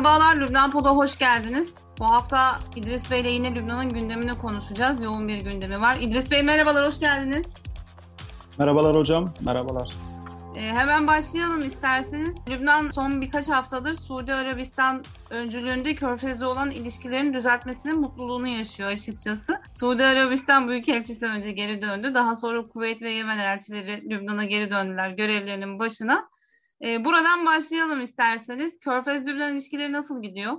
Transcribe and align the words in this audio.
Merhabalar 0.00 0.36
Lübnan 0.36 0.70
Pod'a 0.70 0.90
hoş 0.90 1.18
geldiniz. 1.18 1.74
Bu 1.98 2.04
hafta 2.04 2.58
İdris 2.76 3.10
Bey 3.10 3.20
ile 3.20 3.28
yine 3.30 3.54
Lübnan'ın 3.54 3.88
gündemini 3.88 4.38
konuşacağız. 4.38 5.02
Yoğun 5.02 5.28
bir 5.28 5.40
gündemi 5.40 5.80
var. 5.80 5.96
İdris 6.00 6.30
Bey 6.30 6.42
merhabalar, 6.42 6.86
hoş 6.86 7.00
geldiniz. 7.00 7.46
Merhabalar 8.58 8.96
hocam, 8.96 9.32
merhabalar. 9.40 9.90
Ee, 10.56 10.60
hemen 10.60 11.06
başlayalım 11.06 11.60
isterseniz. 11.60 12.34
Lübnan 12.48 12.90
son 12.94 13.20
birkaç 13.20 13.48
haftadır 13.48 13.94
Suudi 13.94 14.34
Arabistan 14.34 15.04
öncülüğünde 15.30 15.94
Körfez'le 15.94 16.42
olan 16.42 16.70
ilişkilerin 16.70 17.34
düzeltmesinin 17.34 18.00
mutluluğunu 18.00 18.48
yaşıyor 18.48 18.90
açıkçası. 18.90 19.60
Suudi 19.78 20.04
Arabistan 20.04 20.68
Büyükelçisi 20.68 21.26
önce 21.26 21.52
geri 21.52 21.82
döndü. 21.82 22.14
Daha 22.14 22.34
sonra 22.34 22.68
Kuveyt 22.68 23.02
ve 23.02 23.10
Yemen 23.10 23.38
elçileri 23.38 24.10
Lübnan'a 24.10 24.44
geri 24.44 24.70
döndüler 24.70 25.10
görevlerinin 25.10 25.78
başına. 25.78 26.28
Ee, 26.84 27.04
buradan 27.04 27.46
başlayalım 27.46 28.00
isterseniz. 28.00 28.78
Körfez-Lübnan 28.78 29.52
ilişkileri 29.52 29.92
nasıl 29.92 30.22
gidiyor? 30.22 30.52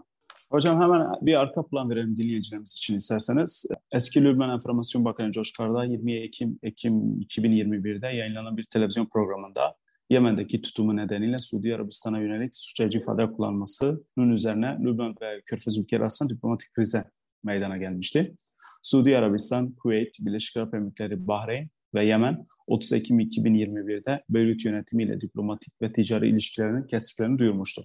Hocam 0.52 0.81
hemen 0.81 1.07
bir 1.21 1.35
arka 1.35 1.67
plan 1.67 1.89
verelim 1.89 2.17
dinleyicilerimiz 2.17 2.73
için 2.73 2.97
isterseniz. 2.97 3.66
Eski 3.91 4.23
Lübnan 4.23 4.49
Enformasyon 4.49 5.05
Bakanı 5.05 5.31
Coş 5.31 5.53
Karda 5.53 5.84
20 5.84 6.13
Ekim, 6.13 6.59
Ekim 6.63 6.94
2021'de 7.21 8.07
yayınlanan 8.07 8.57
bir 8.57 8.63
televizyon 8.63 9.05
programında 9.05 9.75
Yemen'deki 10.09 10.61
tutumu 10.61 10.95
nedeniyle 10.95 11.38
Suudi 11.38 11.75
Arabistan'a 11.75 12.20
yönelik 12.20 12.55
suçlayıcı 12.55 12.97
ifade 12.97 13.31
kullanmasının 13.31 14.31
üzerine 14.31 14.77
Lübnan 14.83 15.16
ve 15.22 15.41
Körfez 15.45 15.77
ülkeleri 15.77 16.02
arasında 16.02 16.33
diplomatik 16.33 16.73
krize 16.73 17.03
meydana 17.44 17.77
gelmişti. 17.77 18.35
Suudi 18.83 19.17
Arabistan, 19.17 19.72
Kuveyt, 19.72 20.16
Birleşik 20.19 20.58
Arap 20.58 20.73
Emirlikleri, 20.73 21.27
Bahreyn 21.27 21.69
ve 21.94 22.05
Yemen 22.05 22.45
30 22.68 22.94
Ekim 22.94 23.20
2021'de 23.20 24.23
Beyrut 24.30 24.66
yönetimiyle 24.66 25.22
diplomatik 25.22 25.81
ve 25.81 25.94
ticari 25.94 26.30
ilişkilerinin 26.30 26.88
kestiklerini 26.88 27.40
duyurmuştu. 27.40 27.81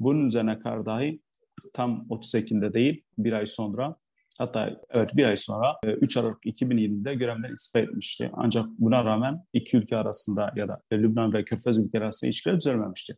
Bunun 0.00 0.26
üzerine 0.26 0.58
Kardahi 0.58 1.20
tam 1.72 2.06
30 2.08 2.34
Ekim'de 2.34 2.74
değil 2.74 3.04
bir 3.18 3.32
ay 3.32 3.46
sonra 3.46 3.96
hatta 4.38 4.80
evet 4.90 5.16
bir 5.16 5.24
ay 5.24 5.36
sonra 5.36 5.78
3 5.84 6.16
e, 6.16 6.20
Aralık 6.20 6.44
2020'de 6.44 7.14
görevden 7.14 7.52
istifa 7.52 7.78
etmişti. 7.78 8.30
Ancak 8.32 8.66
buna 8.78 9.04
rağmen 9.04 9.44
iki 9.52 9.76
ülke 9.76 9.96
arasında 9.96 10.52
ya 10.56 10.68
da 10.68 10.80
Lübnan 10.92 11.32
ve 11.32 11.44
Körfez 11.44 11.78
ülkeleri 11.78 12.04
arasında 12.04 12.28
ilişkiler 12.28 12.56
düzelmemişti. 12.56 13.16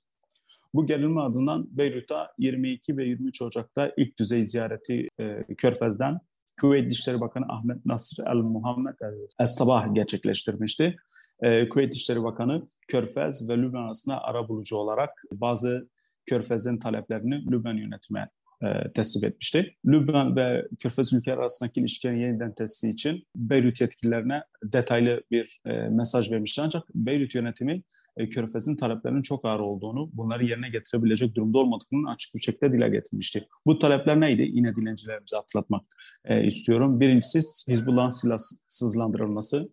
Bu 0.74 0.86
gerilme 0.86 1.20
ardından 1.20 1.68
Beyrut'a 1.70 2.32
22 2.38 2.96
ve 2.96 3.04
23 3.04 3.42
Ocak'ta 3.42 3.92
ilk 3.96 4.18
düzey 4.18 4.46
ziyareti 4.46 5.08
e, 5.18 5.54
Körfez'den 5.56 6.20
Kuveyt 6.60 6.90
Dışişleri 6.90 7.20
Bakanı 7.20 7.44
Ahmet 7.48 7.86
Nasr 7.86 8.22
El 8.26 8.36
Muhammed 8.36 8.94
El 9.40 9.46
Sabah 9.46 9.94
gerçekleştirmişti. 9.94 10.96
E, 11.40 11.68
Kuveyt 11.68 11.92
Dışişleri 11.92 12.22
Bakanı 12.22 12.66
Körfez 12.88 13.48
ve 13.50 13.58
Lübnan 13.58 13.82
arasında 13.82 14.24
ara 14.24 14.48
bulucu 14.48 14.76
olarak 14.76 15.10
bazı 15.32 15.88
Körfez'in 16.26 16.78
taleplerini 16.78 17.50
Lübnan 17.50 17.76
yönetime 17.76 18.28
e, 18.62 18.92
teslim 18.92 19.28
etmişti. 19.28 19.76
Lübnan 19.86 20.36
ve 20.36 20.68
Körfez 20.78 21.12
ülkeleri 21.12 21.40
arasındaki 21.40 21.80
ilişkilerin 21.80 22.20
yeniden 22.20 22.54
tesisi 22.54 22.88
için 22.88 23.26
Beyrut 23.36 23.80
yetkililerine 23.80 24.42
detaylı 24.64 25.22
bir 25.30 25.60
e, 25.66 25.72
mesaj 25.72 26.32
vermişti. 26.32 26.62
Ancak 26.62 26.84
Beyrut 26.94 27.34
yönetimi 27.34 27.82
e, 28.16 28.26
Körfez'in 28.26 28.76
taleplerinin 28.76 29.22
çok 29.22 29.44
ağır 29.44 29.60
olduğunu, 29.60 30.10
bunları 30.12 30.44
yerine 30.44 30.68
getirebilecek 30.68 31.34
durumda 31.34 31.58
olmadıklarını 31.58 32.10
açık 32.10 32.34
bir 32.34 32.40
şekilde 32.40 32.72
dile 32.72 32.88
getirmişti. 32.88 33.48
Bu 33.66 33.78
talepler 33.78 34.20
neydi? 34.20 34.50
Yine 34.52 34.76
dilencilerimize 34.76 35.36
hatırlatmak 35.36 35.82
e, 36.24 36.46
istiyorum. 36.46 37.00
Birincisi 37.00 37.38
Hizbullah'ın 37.72 38.10
silahsızlandırılması. 38.10 39.68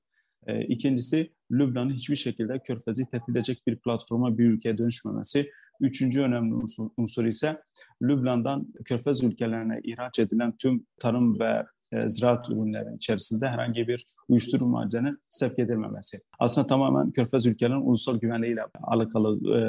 E, 0.48 0.66
ikincisi 0.66 1.32
Lübnan'ın 1.52 1.94
hiçbir 1.94 2.16
şekilde 2.16 2.60
Körfez'i 2.60 3.06
tehdit 3.06 3.30
edecek 3.30 3.64
bir 3.68 3.76
platforma 3.76 4.38
bir 4.38 4.46
ülkeye 4.46 4.78
dönüşmemesi. 4.78 5.52
Üçüncü 5.82 6.22
önemli 6.22 6.54
unsur, 6.54 6.90
unsur 6.98 7.26
ise 7.26 7.62
Lübnan'dan 8.02 8.74
Körfez 8.86 9.24
ülkelerine 9.24 9.80
ihraç 9.84 10.20
edilen 10.20 10.58
tüm 10.58 10.86
tarım 11.00 11.40
ve 11.40 11.66
e, 11.94 12.10
ziraat 12.10 12.50
ürünlerinin 12.50 12.96
içerisinde 12.96 13.50
herhangi 13.50 13.88
bir 13.88 14.06
uyuşturucu 14.30 14.68
maddenin 14.68 15.18
sevk 15.30 15.60
edilmemesi. 15.60 16.18
Aslında 16.40 16.68
tamamen 16.68 17.12
Körfez 17.12 17.46
ülkelerinin 17.46 17.86
ulusal 17.86 18.20
güvenliğiyle 18.20 18.62
alakalı 18.84 19.58
e, 19.58 19.60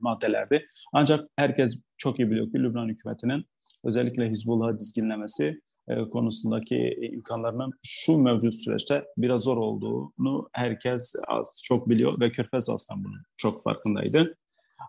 maddelerdi. 0.00 0.66
Ancak 0.92 1.28
herkes 1.36 1.82
çok 1.98 2.18
iyi 2.18 2.30
biliyor 2.30 2.46
ki 2.52 2.58
Lübnan 2.58 2.88
hükümetinin 2.88 3.44
özellikle 3.84 4.30
Hizbullah'ı 4.30 4.78
dizginlemesi 4.78 5.60
e, 5.88 6.10
konusundaki 6.10 6.98
imkanlarının 7.12 7.70
şu 7.82 8.18
mevcut 8.18 8.54
süreçte 8.54 9.04
biraz 9.16 9.42
zor 9.42 9.56
olduğunu 9.56 10.48
herkes 10.52 11.14
çok 11.64 11.88
biliyor 11.88 12.20
ve 12.20 12.32
Körfez 12.32 12.68
aslında 12.70 13.04
bunun 13.04 13.22
çok 13.36 13.62
farkındaydı. 13.62 14.36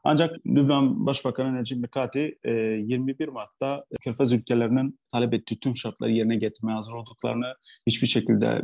Ancak 0.04 0.36
Lübnan 0.48 1.06
Başbakanı 1.06 1.56
Necip 1.56 1.78
Mikati 1.78 2.38
21 2.46 3.28
e, 3.28 3.32
Mart'ta 3.32 3.86
Körfez 4.02 4.34
ülkelerinin 4.34 5.00
talep 5.12 5.34
ettiği 5.34 5.60
tüm 5.60 5.76
şartları 5.76 6.12
yerine 6.12 6.36
getirmeye 6.36 6.76
hazır 6.76 6.94
olduklarını, 6.94 7.54
hiçbir 7.88 8.08
şekilde 8.08 8.62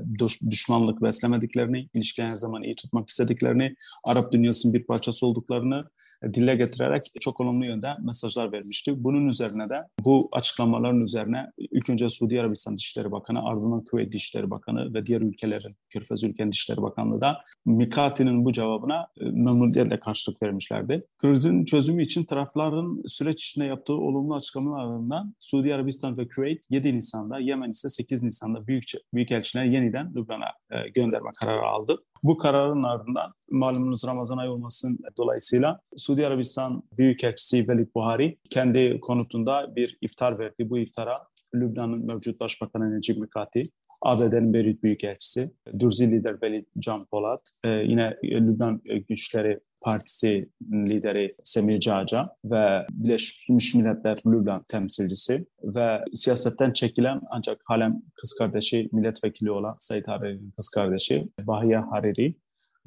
düşmanlık 0.50 1.02
beslemediklerini, 1.02 1.90
ilişkileri 1.94 2.32
her 2.32 2.38
zaman 2.38 2.64
iyi 2.64 2.76
tutmak 2.76 3.10
istediklerini, 3.10 3.76
Arap 4.06 4.32
dünyasının 4.32 4.74
bir 4.74 4.84
parçası 4.84 5.28
olduklarını 5.28 5.90
e, 6.24 6.34
dile 6.34 6.56
getirerek 6.56 7.04
çok 7.22 7.42
olumlu 7.42 7.66
yönde 7.66 7.90
mesajlar 8.02 8.52
vermişti. 8.52 9.04
Bunun 9.04 9.28
üzerine 9.28 9.70
de 9.70 9.84
bu 10.06 10.30
açıklamaların 10.32 11.02
üzerine 11.02 11.52
ilk 11.58 11.90
önce 11.90 12.10
Suudi 12.10 12.42
Arabistan 12.42 12.78
Dışişleri 12.78 13.12
Bakanı, 13.12 13.44
ardından 13.44 13.86
Kuveyt 13.86 14.14
Dışişleri 14.14 14.52
Bakanı 14.52 14.94
ve 14.94 15.06
diğer 15.06 15.22
ülkelerin, 15.22 15.76
Körfez 15.90 16.24
ülkenin 16.24 16.52
Dışişleri 16.52 16.82
Bakanlığı 16.82 17.22
da 17.22 17.44
Mikati'nin 17.66 18.46
bu 18.46 18.52
cevabına 18.52 19.08
e, 19.22 19.26
memnuniyetle 19.26 20.00
karşılık 20.00 20.44
vermişlerdi. 20.44 21.04
Krizin 21.18 21.66
çözümü 21.66 22.04
için 22.04 22.24
tarafların 22.24 23.02
süreç 23.06 23.46
içinde 23.46 23.66
yaptığı 23.66 23.94
olumlu 23.94 24.36
açıklamalarından 24.36 25.36
Suudi 25.40 25.76
Arabistan 25.76 26.18
ve 26.18 26.28
Küveyt 26.28 26.66
7 26.70 26.96
Nisan'da, 26.96 27.40
Yemen 27.40 27.70
ise 27.70 27.90
8 27.90 28.24
Nisan'da 28.24 28.68
büyük 28.68 28.84
büyükelçiler 29.14 29.66
yeniden 29.66 30.14
Lübnan'a 30.16 30.54
e, 30.72 30.90
gönderme 30.90 31.30
kararı 31.42 31.62
aldı. 31.62 32.04
Bu 32.24 32.38
kararın 32.38 32.84
ardından 32.84 33.34
malumunuz 33.52 34.08
Ramazan 34.08 34.38
ayı 34.38 34.52
olmasının 34.52 35.00
dolayısıyla 35.18 35.80
Suudi 35.98 36.28
Arabistan 36.28 36.84
Büyükelçisi 36.98 37.68
Velid 37.68 37.96
Buhari 37.96 38.38
kendi 38.50 39.00
konutunda 39.00 39.76
bir 39.76 39.98
iftar 40.02 40.40
verdi. 40.40 40.70
Bu 40.70 40.78
iftara 40.78 41.16
Lübnan'ın 41.56 42.06
mevcut 42.06 42.40
Başbakanı 42.40 42.98
Necip 42.98 43.18
Mikati, 43.18 43.62
ABD'nin 44.02 44.54
Beyrut 44.54 44.84
Büyükelçisi, 44.84 45.50
Dürzi 45.80 46.12
lider 46.12 46.42
Velid 46.42 46.66
Can 46.80 47.06
Polat, 47.06 47.42
e, 47.64 47.70
yine 47.70 48.18
Lübnan 48.24 48.82
Güçleri 49.10 49.60
Partisi 49.82 50.50
lideri 50.72 51.30
Semih 51.44 51.80
Caca 51.80 52.24
ve 52.46 52.86
Birleşmiş 52.92 53.76
Milletler 53.76 54.18
Lübnan 54.28 54.64
temsilcisi 54.70 55.46
ve 55.64 56.04
siyasetten 56.12 56.74
çekilen 56.74 57.22
ancak 57.32 57.62
halen 57.66 57.92
kız 58.16 58.34
kardeşi 58.34 58.90
milletvekili 58.92 59.52
olan 59.52 59.74
Said 59.80 60.08
Hariri'nin 60.08 60.52
kız 60.52 60.70
kardeşi 60.70 61.26
Bahiye 61.48 61.78
Hariri 61.78 62.36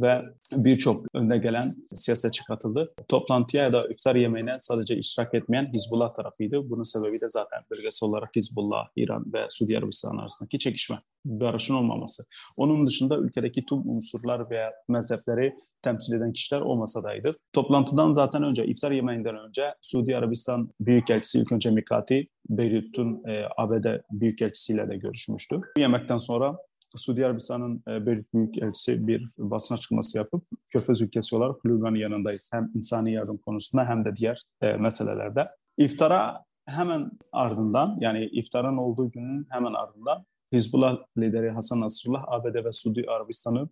ve 0.02 0.22
birçok 0.52 1.00
önde 1.14 1.38
gelen 1.38 1.64
siyasetçi 1.92 2.44
katıldı. 2.44 2.94
Toplantıya 3.08 3.62
ya 3.62 3.72
da 3.72 3.88
iftar 3.88 4.14
yemeğine 4.16 4.54
sadece 4.60 4.96
iştirak 4.96 5.34
etmeyen 5.34 5.72
Hizbullah 5.74 6.10
tarafıydı. 6.16 6.70
Bunun 6.70 6.82
sebebi 6.82 7.20
de 7.20 7.28
zaten 7.28 7.60
bölgesel 7.70 8.08
olarak 8.08 8.36
Hizbullah, 8.36 8.88
İran 8.96 9.24
ve 9.34 9.46
Suudi 9.50 9.78
Arabistan 9.78 10.16
arasındaki 10.16 10.58
çekişme, 10.58 10.98
barışın 11.24 11.74
olmaması. 11.74 12.22
Onun 12.56 12.86
dışında 12.86 13.18
ülkedeki 13.18 13.66
tüm 13.66 13.78
unsurlar 13.78 14.50
veya 14.50 14.72
mezhepleri 14.88 15.54
temsil 15.82 16.14
eden 16.14 16.32
kişiler 16.32 16.60
o 16.60 16.76
masadaydı. 16.76 17.32
Toplantıdan 17.52 18.12
zaten 18.12 18.42
önce, 18.42 18.66
iftar 18.66 18.90
yemeğinden 18.90 19.36
önce 19.36 19.74
Suudi 19.80 20.16
Arabistan 20.16 20.70
Büyükelçisi 20.80 21.38
ilk 21.38 21.52
önce 21.52 21.70
Mikati, 21.70 22.28
Beyrut'un 22.48 23.22
e, 23.28 23.44
ABD 23.56 24.00
Büyükelçisiyle 24.10 24.88
de 24.88 24.96
görüşmüştü. 24.96 25.60
Yemekten 25.78 26.16
sonra 26.16 26.56
Suudi 26.96 27.26
Arabistan'ın 27.26 27.82
e, 27.88 28.06
Beyrut 28.06 28.34
Büyükelçisi 28.34 29.06
bir 29.06 29.26
basın 29.38 29.74
açıklaması 29.74 30.18
yapıp 30.18 30.42
Körfez 30.72 31.00
ülkesi 31.00 31.36
olarak 31.36 31.66
Lübnan'ın 31.66 31.96
yanındayız. 31.96 32.50
Hem 32.52 32.70
insani 32.74 33.12
yardım 33.12 33.38
konusunda 33.38 33.84
hem 33.84 34.04
de 34.04 34.16
diğer 34.16 34.42
e, 34.62 34.72
meselelerde. 34.72 35.42
İftara 35.78 36.44
hemen 36.66 37.10
ardından 37.32 37.98
yani 38.00 38.24
iftarın 38.24 38.76
olduğu 38.76 39.10
günün 39.10 39.46
hemen 39.50 39.72
ardından 39.72 40.24
Hizbullah 40.52 40.98
lideri 41.18 41.50
Hasan 41.50 41.80
Nasrullah 41.80 42.24
ABD 42.28 42.64
ve 42.64 42.72
Suudi 42.72 43.04
Arabistan'ı 43.08 43.68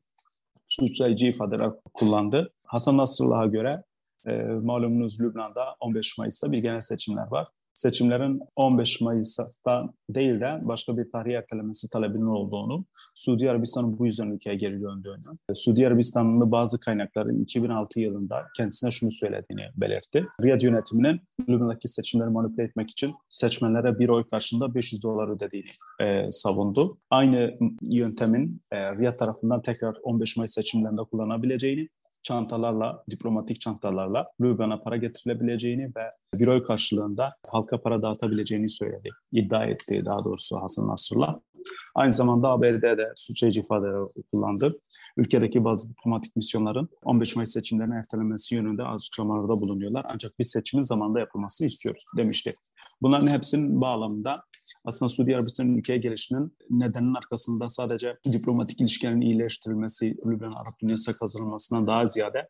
suçlayıcı 0.69 1.27
ifadeler 1.27 1.71
kullandı. 1.95 2.53
Hasan 2.67 2.97
Nasrullah'a 2.97 3.47
göre 3.47 3.73
e, 4.27 4.43
malumunuz 4.43 5.21
Lübnan'da 5.21 5.77
15 5.81 6.19
Mayıs'ta 6.19 6.53
bir 6.53 6.63
genel 6.63 6.81
seçimler 6.81 7.31
var 7.31 7.49
seçimlerin 7.79 8.41
15 8.57 9.01
Mayıs'ta 9.01 9.93
değil 10.11 10.41
de 10.41 10.59
başka 10.63 10.97
bir 10.97 11.11
tarih 11.11 11.35
ertelemesi 11.35 11.91
talebinin 11.91 12.27
olduğunu, 12.27 12.85
Suudi 13.15 13.51
Arabistan'ın 13.51 13.99
bu 13.99 14.07
yüzden 14.07 14.31
ülkeye 14.31 14.57
geri 14.57 14.83
döndüğünü, 14.83 15.55
Suudi 15.55 15.87
Arabistan'ın 15.87 16.53
bazı 16.53 16.81
kaynakların 16.81 17.43
2006 17.43 18.01
yılında 18.01 18.47
kendisine 18.57 18.91
şunu 18.91 19.13
söylediğini 19.13 19.63
belirtti. 19.77 20.27
Riyad 20.43 20.63
yönetiminin 20.63 21.21
Lübnan'daki 21.49 21.89
seçimleri 21.89 22.31
manipüle 22.31 22.63
etmek 22.63 22.91
için 22.91 23.13
seçmenlere 23.31 23.99
bir 23.99 24.09
oy 24.09 24.29
karşında 24.29 24.75
500 24.75 25.03
dolar 25.03 25.29
ödediğini 25.29 25.69
e, 26.01 26.31
savundu. 26.31 26.99
Aynı 27.11 27.59
yöntemin 27.83 28.63
e, 28.73 28.97
Riyad 28.97 29.19
tarafından 29.19 29.63
tekrar 29.63 29.97
15 30.03 30.37
Mayıs 30.37 30.55
seçimlerinde 30.55 31.03
kullanabileceğini, 31.03 31.89
çantalarla, 32.29 33.05
diplomatik 33.11 33.61
çantalarla 33.61 34.27
Lübnan'a 34.41 34.83
para 34.83 34.97
getirilebileceğini 34.97 35.85
ve 35.97 36.09
bir 36.41 36.47
oy 36.47 36.63
karşılığında 36.63 37.35
halka 37.53 37.81
para 37.81 38.03
dağıtabileceğini 38.03 38.69
söyledi. 38.69 39.09
İddia 39.33 39.65
etti 39.65 40.03
daha 40.05 40.25
doğrusu 40.25 40.57
Hasan 40.63 40.89
Nasrallah. 40.89 41.39
Aynı 41.95 42.13
zamanda 42.13 42.49
ABD'de 42.49 43.13
suçlayıcı 43.17 43.61
ifadeler 43.61 44.09
kullandı. 44.33 44.75
Ülkedeki 45.19 45.65
bazı 45.65 45.91
diplomatik 45.91 46.37
misyonların 46.37 46.89
15 47.03 47.37
Mayıs 47.37 47.51
seçimlerine 47.51 47.95
ertelenmesi 47.95 48.55
yönünde 48.55 48.83
açıklamalarda 48.83 49.61
bulunuyorlar. 49.61 50.05
Ancak 50.15 50.39
biz 50.39 50.51
seçimin 50.51 50.83
zamanında 50.83 51.21
yapılmasını 51.21 51.67
istiyoruz 51.67 52.05
demişti. 52.17 52.53
Bunların 53.03 53.27
hepsinin 53.27 53.81
bağlamında 53.81 54.45
aslında 54.85 55.11
Suudi 55.11 55.37
Arabistan'ın 55.37 55.77
ülkeye 55.77 55.99
gelişinin 55.99 56.57
nedenin 56.71 57.15
arkasında 57.15 57.69
sadece 57.69 58.17
diplomatik 58.33 58.81
ilişkilerin 58.81 59.21
iyileştirilmesi, 59.21 60.17
Lübnan 60.27 60.53
Arap 60.53 60.81
dünyası 60.83 61.19
kazanılmasından 61.19 61.87
daha 61.87 62.07
ziyade 62.07 62.43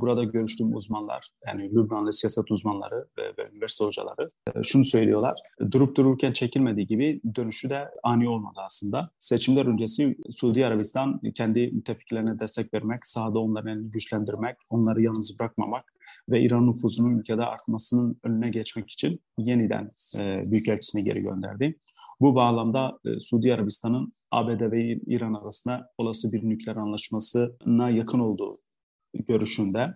burada 0.00 0.24
görüştüğüm 0.24 0.74
uzmanlar, 0.74 1.28
yani 1.46 1.70
Lübnanlı 1.70 2.12
siyaset 2.12 2.50
uzmanları 2.50 3.06
ve, 3.18 3.22
ve 3.22 3.44
üniversite 3.54 3.84
hocaları 3.84 4.28
e, 4.54 4.62
şunu 4.62 4.84
söylüyorlar. 4.84 5.34
Durup 5.70 5.96
dururken 5.96 6.32
çekilmediği 6.32 6.86
gibi 6.86 7.20
dönüşü 7.36 7.70
de 7.70 7.88
ani 8.02 8.28
olmadı 8.28 8.60
aslında. 8.64 9.10
Seçimler 9.18 9.66
öncesi 9.66 10.16
Suudi 10.30 10.66
Arabistan 10.66 11.20
kendi 11.34 11.66
müttefiklerine 11.66 12.38
destek 12.38 12.74
vermek, 12.74 13.06
sahada 13.06 13.38
onların 13.38 13.72
elini 13.76 13.90
güçlendirmek, 13.90 14.56
onları 14.70 15.02
yalnız 15.02 15.38
bırakmamak 15.38 15.92
ve 16.28 16.42
İran 16.42 16.66
nüfuzunun 16.66 17.18
ülkede 17.18 17.44
artmasının 17.44 18.20
önüne 18.24 18.48
geçmek 18.48 18.90
için 18.90 19.20
yeniden 19.38 19.90
e, 20.18 20.50
Büyükelçisini 20.50 21.04
geri 21.04 21.20
gönderdi. 21.20 21.78
Bu 22.20 22.34
bağlamda 22.34 22.98
e, 23.04 23.18
Suudi 23.18 23.54
Arabistan'ın 23.54 24.12
ABD 24.30 24.72
ve 24.72 24.92
İran 25.06 25.34
arasında 25.34 25.90
olası 25.98 26.32
bir 26.32 26.48
nükleer 26.48 26.76
anlaşmasına 26.76 27.90
yakın 27.90 28.18
olduğu 28.18 28.56
görüşünde 29.14 29.86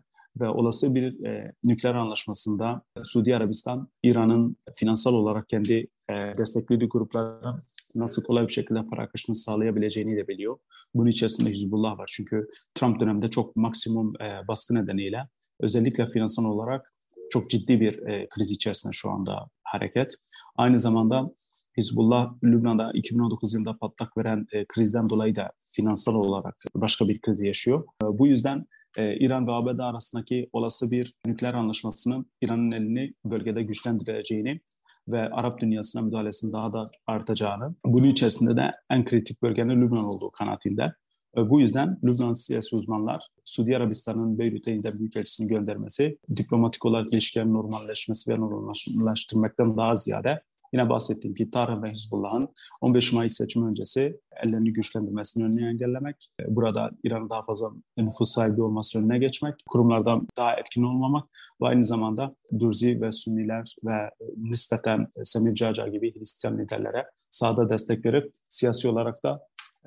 ve 0.41 0.49
olası 0.49 0.95
bir 0.95 1.25
e, 1.25 1.53
nükleer 1.65 1.95
anlaşmasında 1.95 2.83
Suudi 3.03 3.37
Arabistan, 3.37 3.89
İran'ın 4.03 4.57
finansal 4.75 5.15
olarak 5.15 5.49
kendi 5.49 5.87
e, 6.11 6.15
desteklediği 6.39 6.89
gruplara 6.89 7.57
nasıl 7.95 8.25
kolay 8.25 8.49
bir 8.49 8.53
şekilde 8.53 8.87
para 8.91 9.03
akışını 9.03 9.37
sağlayabileceğini 9.37 10.17
de 10.17 10.29
biliyor. 10.29 10.59
Bunun 10.95 11.11
içerisinde 11.11 11.51
Hizbullah 11.51 11.99
var. 11.99 12.11
Çünkü 12.13 12.49
Trump 12.75 13.01
döneminde 13.01 13.29
çok 13.29 13.57
maksimum 13.57 14.13
e, 14.23 14.49
baskı 14.49 14.75
nedeniyle 14.75 15.23
özellikle 15.61 16.07
finansal 16.07 16.45
olarak 16.45 16.93
çok 17.31 17.51
ciddi 17.51 17.81
bir 17.81 18.07
e, 18.07 18.29
kriz 18.29 18.51
içerisinde 18.51 18.93
şu 18.93 19.11
anda 19.11 19.49
hareket. 19.65 20.15
Aynı 20.57 20.81
zamanda 20.81 21.31
Hizbullah 21.77 22.35
Lübnan'da 22.45 22.91
2019 22.95 23.55
yılında 23.55 23.79
patlak 23.79 24.17
veren 24.17 24.47
e, 24.53 24.65
krizden 24.65 25.11
dolayı 25.11 25.37
da 25.37 25.53
finansal 25.71 26.15
olarak 26.15 26.55
başka 26.75 27.05
bir 27.05 27.21
kriz 27.21 27.43
yaşıyor. 27.43 27.85
E, 28.03 28.07
bu 28.19 28.27
yüzden 28.27 28.67
e, 28.97 29.17
İran 29.17 29.47
ve 29.47 29.53
ABD 29.53 29.79
arasındaki 29.79 30.51
olası 30.53 30.91
bir 30.91 31.15
nükleer 31.27 31.55
anlaşmasının 31.55 32.27
İran'ın 32.43 32.71
elini 32.71 33.15
bölgede 33.25 33.63
güçlendireceğini 33.63 34.61
ve 35.09 35.21
Arap 35.31 35.61
dünyasına 35.61 36.03
müdahalesinin 36.03 36.53
daha 36.53 36.73
da 36.73 36.83
artacağını, 37.07 37.75
bunun 37.85 38.07
içerisinde 38.07 38.57
de 38.57 38.73
en 38.91 39.05
kritik 39.05 39.43
bölgenin 39.43 39.83
Lübnan 39.83 40.05
olduğu 40.05 40.31
kanaatinde. 40.31 40.93
Bu 41.37 41.61
yüzden 41.61 41.99
Lübnan 42.05 42.33
siyasi 42.33 42.77
uzmanlar 42.77 43.27
Suudi 43.45 43.77
Arabistan'ın 43.77 44.39
Beyrut'a 44.39 44.71
yeniden 44.71 44.99
büyükelçisini 44.99 45.49
göndermesi, 45.49 46.19
diplomatik 46.37 46.85
olarak 46.85 47.13
ilişkilerin 47.13 47.55
normalleşmesi 47.55 48.33
ve 48.33 48.41
normalleştirmekten 48.41 49.77
daha 49.77 49.95
ziyade 49.95 50.43
Yine 50.77 50.89
bahsettiğim 50.89 51.35
gibi 51.35 51.51
Tarım 51.51 51.83
ve 51.83 51.91
Hizbullah'ın 51.91 52.49
15 52.81 53.13
Mayıs 53.13 53.37
seçimi 53.37 53.67
öncesi 53.67 54.21
ellerini 54.45 54.73
güçlendirmesini 54.73 55.45
önüne 55.45 55.69
engellemek, 55.69 56.31
e, 56.41 56.57
burada 56.57 56.91
İran'ın 57.05 57.31
daha 57.31 57.43
fazla 57.43 57.71
nüfus 57.97 58.31
sahibi 58.31 58.63
olması 58.63 58.99
önüne 58.99 59.19
geçmek, 59.19 59.55
kurumlardan 59.69 60.29
daha 60.37 60.55
etkin 60.55 60.83
olmamak 60.83 61.29
ve 61.63 61.67
aynı 61.67 61.85
zamanda 61.85 62.35
Dürzi 62.59 63.01
ve 63.01 63.13
Sünniler 63.13 63.77
ve 63.85 64.11
nispeten 64.37 65.07
Semir 65.23 65.55
Cacar 65.55 65.87
gibi 65.87 66.19
Hristiyan 66.19 66.59
liderlere 66.59 67.07
sahada 67.31 67.71
destek 67.71 68.05
verip 68.05 68.33
siyasi 68.49 68.89
olarak 68.89 69.25
da 69.25 69.41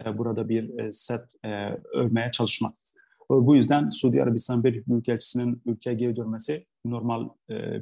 e, 0.06 0.18
burada 0.18 0.50
bir 0.50 0.80
e, 0.80 0.91
set 0.91 1.21
örmeye 1.94 2.31
çalışmak. 2.31 2.74
Bu 3.30 3.56
yüzden 3.56 3.89
Suudi 3.89 4.24
Arabistan 4.24 4.63
bir 4.63 4.86
Büyükelçisi'nin 4.86 5.62
ülkeye 5.65 5.95
geri 5.95 6.15
dönmesi 6.15 6.65
normal 6.86 7.30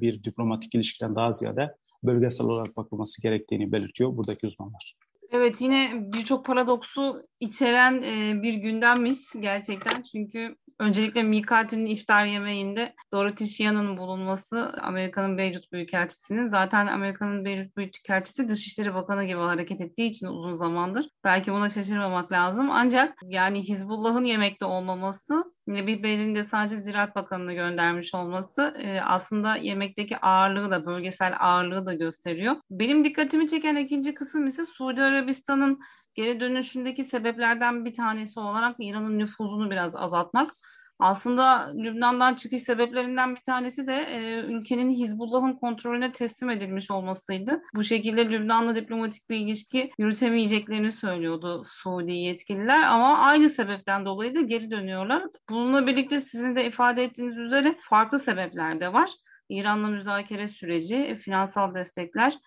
bir 0.02 0.24
diplomatik 0.24 0.76
ilişkiden 0.76 1.16
daha 1.16 1.32
ziyade 1.32 1.76
bölgesel 2.08 2.48
olarak 2.48 2.78
bakılması 2.78 3.22
gerektiğini 3.22 3.72
belirtiyor 3.72 4.18
buradaki 4.18 4.48
uzmanlar. 4.48 4.94
Evet 5.32 5.62
yine 5.62 5.92
birçok 5.96 6.46
paradoksu 6.46 7.28
içeren 7.40 8.02
e, 8.02 8.44
bir 8.44 8.54
gündemmiş 8.54 9.18
gerçekten. 9.40 10.02
Çünkü 10.02 10.56
öncelikle 10.80 11.24
Mikati'nin 11.24 11.86
iftar 11.86 12.26
yemeğinde 12.26 12.96
Dorothy 13.14 13.50
Shia'nın 13.50 13.98
bulunması 13.98 14.74
Amerika'nın 14.82 15.38
Beyrut 15.38 15.72
Büyükelçisi'nin 15.72 16.50
zaten 16.50 16.88
Amerika'nın 16.88 17.46
Beyrut 17.46 17.78
Büyükelçisi 17.78 18.50
Dışişleri 18.50 18.94
Bakanı 18.94 19.24
gibi 19.24 19.40
hareket 19.40 19.82
ettiği 19.82 20.06
için 20.10 20.28
uzun 20.28 20.54
zamandır. 20.54 21.10
Belki 21.24 21.52
buna 21.52 21.70
şaşırmamak 21.70 22.32
lazım. 22.32 22.70
Ancak 22.72 23.18
yani 23.26 23.62
Hizbullah'ın 23.62 24.26
yemekte 24.26 24.66
olmaması 24.66 25.44
Nebi 25.68 26.04
Ber'in 26.04 26.36
de 26.36 26.44
sadece 26.44 26.76
Ziraat 26.76 27.16
Bakanı'nı 27.16 27.54
göndermiş 27.54 28.16
olması 28.16 28.74
e, 28.78 29.02
aslında 29.02 29.56
yemekteki 29.56 30.18
ağırlığı 30.18 30.72
da 30.72 30.86
bölgesel 30.86 31.34
ağırlığı 31.40 31.86
da 31.86 31.94
gösteriyor. 31.94 32.56
Benim 32.70 33.04
dikkatimi 33.04 33.48
çeken 33.48 33.76
ikinci 33.76 34.14
kısım 34.14 34.48
ise 34.48 34.66
Suudi 34.66 35.02
Arabistan'ın 35.18 35.80
geri 36.16 36.40
dönüşündeki 36.40 37.04
sebeplerden 37.04 37.86
bir 37.86 37.94
tanesi 37.94 38.40
olarak 38.40 38.76
İran'ın 38.80 39.20
nüfuzunu 39.20 39.72
biraz 39.72 39.96
azaltmak. 39.96 40.52
Aslında 41.00 41.74
Lübnan'dan 41.76 42.36
çıkış 42.36 42.62
sebeplerinden 42.62 43.36
bir 43.36 43.42
tanesi 43.42 43.88
de 43.88 43.94
e, 43.94 44.42
ülkenin 44.54 44.92
Hizbullah'ın 44.92 45.54
kontrolüne 45.54 46.12
teslim 46.12 46.50
edilmiş 46.50 46.92
olmasıydı. 46.92 47.62
Bu 47.76 47.84
şekilde 47.84 48.30
Lübnan'la 48.30 48.76
diplomatik 48.76 49.30
bir 49.30 49.38
ilişki 49.38 49.92
yürütemeyeceklerini 49.98 50.92
söylüyordu 50.92 51.64
Suudi 51.66 52.14
yetkililer 52.14 52.82
ama 52.82 53.18
aynı 53.18 53.50
sebepten 53.50 54.06
dolayı 54.06 54.36
da 54.36 54.42
geri 54.42 54.72
dönüyorlar. 54.72 55.24
Bununla 55.50 55.88
birlikte 55.88 56.22
sizin 56.22 56.56
de 56.56 56.66
ifade 56.66 57.04
ettiğiniz 57.04 57.38
üzere 57.38 57.76
farklı 57.82 58.20
sebepler 58.20 58.80
de 58.82 58.94
var. 58.94 59.10
İran'la 59.50 59.88
müzakere 59.88 60.48
süreci, 60.48 61.16
finansal 61.16 61.74
destekler 61.74 62.38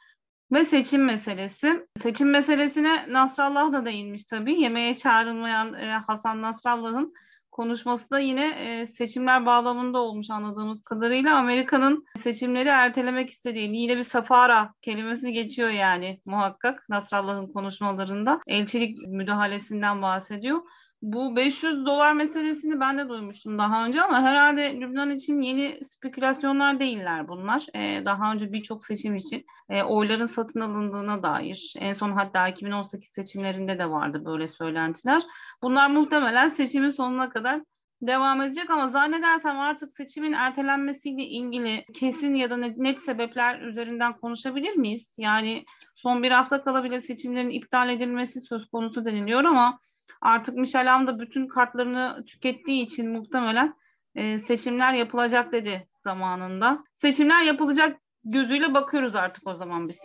ve 0.53 0.65
seçim 0.65 1.05
meselesi. 1.05 1.87
Seçim 1.99 2.31
meselesine 2.31 3.13
Nasrallah 3.13 3.73
da 3.73 3.85
değinmiş 3.85 4.25
tabii. 4.25 4.61
Yemeğe 4.61 4.95
çağrılmayan 4.95 5.75
e, 5.75 5.87
Hasan 5.87 6.43
Nasrallah'ın 6.43 7.15
konuşması 7.51 8.11
da 8.11 8.19
yine 8.19 8.47
e, 8.47 8.87
seçimler 8.87 9.47
bağlamında 9.47 9.99
olmuş 9.99 10.31
anladığımız 10.31 10.83
kadarıyla 10.83 11.39
Amerika'nın 11.39 12.05
seçimleri 12.21 12.69
ertelemek 12.69 13.31
istediğini 13.31 13.83
yine 13.83 13.97
bir 13.97 14.03
safara 14.03 14.75
kelimesi 14.83 15.33
geçiyor 15.33 15.69
yani 15.71 16.21
muhakkak 16.25 16.89
Nasrallah'ın 16.89 17.53
konuşmalarında 17.53 18.41
elçilik 18.47 18.99
müdahalesinden 18.99 20.03
bahsediyor. 20.03 20.61
Bu 21.03 21.37
500 21.37 21.87
dolar 21.87 22.13
meselesini 22.13 22.81
ben 22.81 22.99
de 22.99 23.09
duymuştum 23.09 23.59
daha 23.59 23.87
önce 23.87 24.03
ama 24.03 24.23
herhalde 24.23 24.81
Lübnan 24.81 25.11
için 25.11 25.41
yeni 25.41 25.85
spekülasyonlar 25.85 26.81
değiller 26.81 27.29
bunlar. 27.29 27.67
Ee, 27.75 28.03
daha 28.05 28.33
önce 28.33 28.53
birçok 28.53 28.85
seçim 28.85 29.17
için 29.17 29.45
e, 29.69 29.83
oyların 29.83 30.27
satın 30.27 30.61
alındığına 30.61 31.23
dair. 31.23 31.75
En 31.79 31.93
son 31.93 32.13
hatta 32.13 32.49
2018 32.49 33.09
seçimlerinde 33.09 33.79
de 33.79 33.91
vardı 33.91 34.25
böyle 34.25 34.49
söylentiler. 34.49 35.23
Bunlar 35.63 35.91
muhtemelen 35.91 36.49
seçimin 36.49 36.91
sonuna 36.91 37.31
kadar 37.31 37.61
devam 38.03 38.41
edecek 38.41 38.71
ama 38.71 38.89
zannedersem 38.89 39.59
artık 39.61 39.93
seçimin 39.93 40.33
ertelenmesiyle 40.33 41.25
ilgili 41.25 41.85
kesin 41.95 42.35
ya 42.35 42.51
da 42.51 42.57
net 42.57 43.01
sebepler 43.01 43.61
üzerinden 43.61 44.13
konuşabilir 44.13 44.77
miyiz? 44.77 45.15
Yani 45.19 45.65
son 45.97 46.23
bir 46.23 46.31
hafta 46.31 46.65
kala 46.65 46.85
bile 46.85 47.01
seçimlerin 47.01 47.51
iptal 47.51 47.89
edilmesi 47.89 48.41
söz 48.41 48.67
konusu 48.67 49.05
deniliyor 49.05 49.45
ama 49.45 49.79
Artık 50.21 50.57
Michel 50.57 51.07
da 51.07 51.19
bütün 51.19 51.49
kartlarını 51.49 52.25
tükettiği 52.27 52.85
için 52.85 53.11
muhtemelen 53.11 53.75
e, 54.15 54.39
seçimler 54.39 54.95
yapılacak 54.95 55.53
dedi 55.53 55.89
zamanında. 56.05 56.85
Seçimler 56.93 57.43
yapılacak 57.45 58.01
gözüyle 58.25 58.75
bakıyoruz 58.75 59.15
artık 59.15 59.47
o 59.47 59.55
zaman 59.55 59.89
biz. 59.89 60.01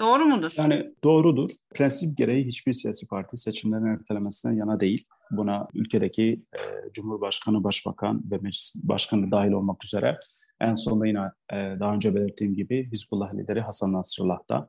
Doğru 0.00 0.26
mudur? 0.26 0.54
Yani 0.58 0.94
doğrudur. 1.04 1.50
Prensip 1.74 2.18
gereği 2.18 2.46
hiçbir 2.46 2.72
siyasi 2.72 3.06
parti 3.06 3.36
seçimlerin 3.36 3.86
ertelemesine 3.86 4.56
yana 4.56 4.80
değil. 4.80 5.06
Buna 5.30 5.68
ülkedeki 5.74 6.42
e, 6.52 6.92
Cumhurbaşkanı, 6.92 7.64
Başbakan 7.64 8.22
ve 8.30 8.38
Meclis 8.38 8.74
Başkanı 8.76 9.30
dahil 9.30 9.52
olmak 9.52 9.84
üzere 9.84 10.18
en 10.60 10.74
sonunda 10.74 11.06
yine 11.06 11.30
e, 11.52 11.80
daha 11.80 11.94
önce 11.94 12.14
belirttiğim 12.14 12.54
gibi 12.54 12.90
Hizbullah 12.92 13.34
lideri 13.34 13.60
Hasan 13.60 13.92
Nasrallah 13.92 14.38
da 14.48 14.68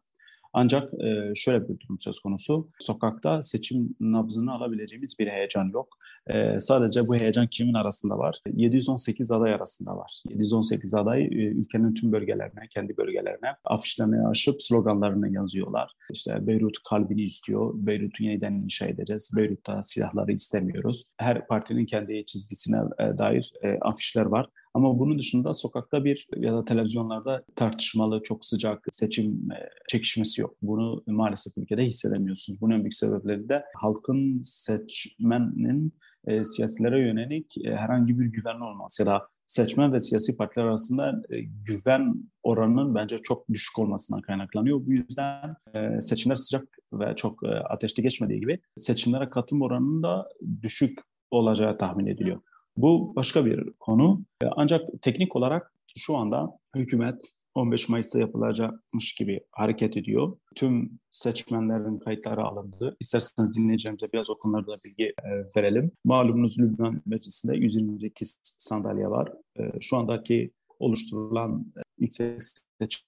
ancak 0.56 0.94
e, 0.94 1.36
şöyle 1.36 1.64
bir 1.64 1.80
durum 1.80 2.00
söz 2.00 2.20
konusu. 2.20 2.70
Sokakta 2.80 3.42
seçim 3.42 3.96
nabzını 4.00 4.54
alabileceğimiz 4.54 5.16
bir 5.20 5.28
heyecan 5.28 5.70
yok. 5.74 5.98
E, 6.28 6.60
sadece 6.60 7.00
bu 7.08 7.16
heyecan 7.16 7.48
kimin 7.48 7.74
arasında 7.74 8.18
var? 8.18 8.40
718 8.54 9.32
aday 9.32 9.54
arasında 9.54 9.98
var. 9.98 10.24
718 10.30 10.94
aday 10.94 11.24
e, 11.24 11.28
ülkenin 11.28 11.94
tüm 11.94 12.12
bölgelerine, 12.12 12.68
kendi 12.70 12.98
bölgelerine 12.98 13.56
afişlerini 13.66 14.28
aşıp 14.28 14.62
sloganlarını 14.62 15.34
yazıyorlar. 15.34 15.92
İşte 16.12 16.48
Beyrut 16.48 16.78
kalbini 16.90 17.22
istiyor, 17.22 17.72
Beyrut'u 17.76 18.24
yeniden 18.24 18.54
inşa 18.54 18.86
edeceğiz, 18.86 19.34
Beyrut'ta 19.38 19.84
silahları 19.84 20.32
istemiyoruz. 20.32 21.04
Her 21.18 21.48
partinin 21.48 21.86
kendi 21.86 22.26
çizgisine 22.26 22.78
e, 23.00 23.18
dair 23.18 23.54
e, 23.64 23.78
afişler 23.82 24.26
var. 24.26 24.50
Ama 24.76 25.00
bunun 25.00 25.20
dışında 25.20 25.54
sokakta 25.54 26.06
bir 26.06 26.28
ya 26.38 26.54
da 26.54 26.66
televizyonlarda 26.66 27.44
tartışmalı, 27.56 28.24
çok 28.24 28.46
sıcak 28.46 28.88
seçim 28.92 29.52
e, 29.52 29.70
çekişmesi 29.88 30.42
yok. 30.42 30.56
Bunu 30.62 31.04
maalesef 31.08 31.58
ülkede 31.58 31.86
hissedemiyorsunuz. 31.86 32.62
Bunun 32.62 32.74
en 32.74 32.82
büyük 32.84 32.94
sebepleri 32.94 33.50
de 33.50 33.64
halkın 33.76 34.42
seçmenin 34.44 35.94
e, 36.28 36.44
siyasilere 36.44 37.00
yönelik 37.00 37.58
e, 37.66 37.76
herhangi 37.76 38.20
bir 38.20 38.26
güven 38.26 38.60
olması 38.60 39.04
ya 39.04 39.06
da 39.06 39.28
seçmen 39.48 39.94
ve 39.94 40.00
siyasi 40.00 40.38
partiler 40.38 40.66
arasında 40.66 41.22
e, 41.30 41.42
güven 41.42 42.14
oranının 42.44 42.96
bence 42.96 43.20
çok 43.24 43.50
düşük 43.50 43.80
olmasından 43.80 44.22
kaynaklanıyor. 44.22 44.86
Bu 44.86 44.92
yüzden 44.92 45.56
e, 45.74 46.02
seçimler 46.02 46.36
sıcak 46.36 46.68
ve 46.94 47.16
çok 47.16 47.44
e, 47.44 47.48
ateşli 47.48 48.04
geçmediği 48.04 48.40
gibi 48.40 48.60
seçimlere 48.78 49.30
katılım 49.30 49.62
oranının 49.62 50.04
da 50.04 50.30
düşük 50.62 51.00
olacağı 51.32 51.78
tahmin 51.78 52.06
ediliyor. 52.06 52.42
Bu 52.78 53.16
başka 53.16 53.46
bir 53.46 53.74
konu. 53.80 54.26
E, 54.44 54.46
ancak 54.56 54.82
teknik 55.02 55.36
olarak 55.36 55.74
şu 55.98 56.16
anda 56.16 56.58
hükümet 56.76 57.34
15 57.56 57.90
Mayıs'ta 57.90 58.20
yapılacakmış 58.20 59.14
gibi 59.14 59.42
hareket 59.52 59.98
ediyor. 59.98 60.38
Tüm 60.56 61.00
seçmenlerin 61.12 62.00
kayıtları 62.00 62.44
alındı. 62.44 62.98
İsterseniz 63.00 63.58
dinleyeceğimize 63.58 64.12
biraz 64.14 64.30
o 64.30 64.38
konularda 64.38 64.76
bilgi 64.86 65.04
e, 65.04 65.30
verelim. 65.56 65.92
Malumunuz 66.04 66.60
Lübnan 66.60 67.02
Meclisi'nde 67.06 67.58
122 67.58 68.26
sandalye 68.44 69.08
var. 69.08 69.32
E, 69.60 69.80
şu 69.80 69.98
andaki 69.98 70.52
oluşturulan 70.80 71.74
yüksek 72.00 72.42
seçim 72.82 73.08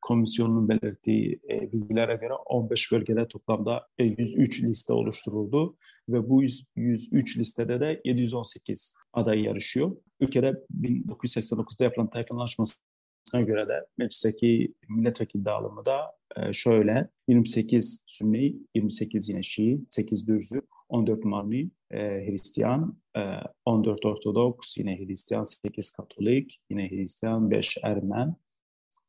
Komisyonu'nun 0.00 0.68
belirttiği 0.68 1.40
e, 1.50 1.72
bilgilere 1.72 2.14
göre 2.14 2.32
15 2.32 2.92
bölgede 2.92 3.28
toplamda 3.28 3.86
103 3.98 4.62
liste 4.62 4.92
oluşturuldu 4.92 5.76
ve 6.08 6.28
bu 6.28 6.42
103 6.76 7.38
listede 7.38 7.80
de 7.80 8.00
718 8.04 8.96
aday 9.12 9.40
yarışıyor. 9.42 9.96
Ülkede 10.20 10.54
1989'da 10.80 11.84
yapılan 11.84 12.10
Tayfun 12.10 12.34
Anlaşması'na 12.34 13.40
göre 13.40 13.68
de 13.68 13.86
meclisteki 13.98 14.74
milletvekili 14.88 15.44
dağılımı 15.44 15.86
da 15.86 16.16
e, 16.36 16.52
şöyle 16.52 17.08
28 17.28 18.04
Sünni, 18.06 18.56
28 18.74 19.28
yine 19.28 19.42
Şii, 19.42 19.80
8 19.90 20.28
Dürzü, 20.28 20.62
14 20.88 21.24
Marni, 21.24 21.70
e, 21.90 21.98
Hristiyan, 21.98 22.98
e, 23.16 23.20
14 23.64 24.06
Ortodoks, 24.06 24.76
yine 24.76 24.98
Hristiyan, 24.98 25.44
8 25.44 25.90
Katolik, 25.90 26.60
yine 26.70 26.90
Hristiyan, 26.90 27.50
5 27.50 27.78
Ermen, 27.82 28.36